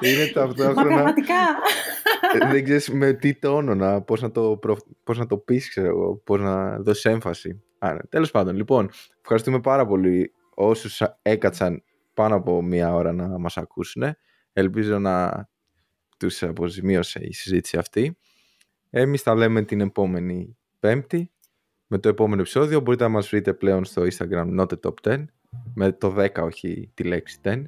[0.00, 0.74] είναι ταυτόχρονα.
[0.74, 1.34] Μα πραγματικά.
[2.50, 5.88] Δεν ξέρεις με τι τόνο να, πώς να το, προ, πώς να το πεις, ξέρω
[5.88, 7.62] εγώ, πώς να δώσεις έμφαση.
[7.78, 11.82] Άρα, τέλος πάντων, λοιπόν, ευχαριστούμε πάρα πολύ όσους έκατσαν
[12.14, 14.02] πάνω από μία ώρα να μας ακούσουν.
[14.52, 15.46] Ελπίζω να
[16.18, 18.16] τους αποζημίωσε η συζήτηση αυτή.
[18.90, 21.30] Εμείς τα λέμε την επόμενη πέμπτη
[21.86, 22.80] με το επόμενο επεισόδιο.
[22.80, 25.24] Μπορείτε να μας βρείτε πλέον στο Instagram Not the Top 10
[25.74, 27.64] με το 10 όχι τη λέξη 10.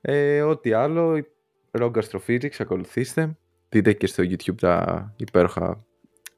[0.00, 1.26] Ε, ό,τι άλλο,
[1.70, 3.36] Rogue Astrophysics, ακολουθήστε.
[3.74, 5.84] Δείτε και στο YouTube τα υπέροχα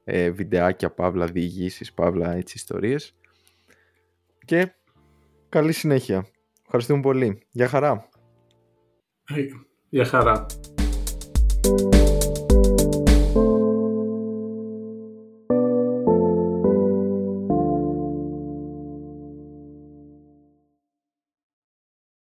[0.05, 3.17] ε, βιντεάκια, παύλα, διηγήσεις, παύλα, έτσι ιστορίες.
[4.45, 4.75] Και
[5.49, 6.27] καλή συνέχεια.
[6.63, 7.47] Ευχαριστούμε πολύ.
[7.51, 8.09] Γεια χαρά.
[9.89, 10.47] Γεια χαρά.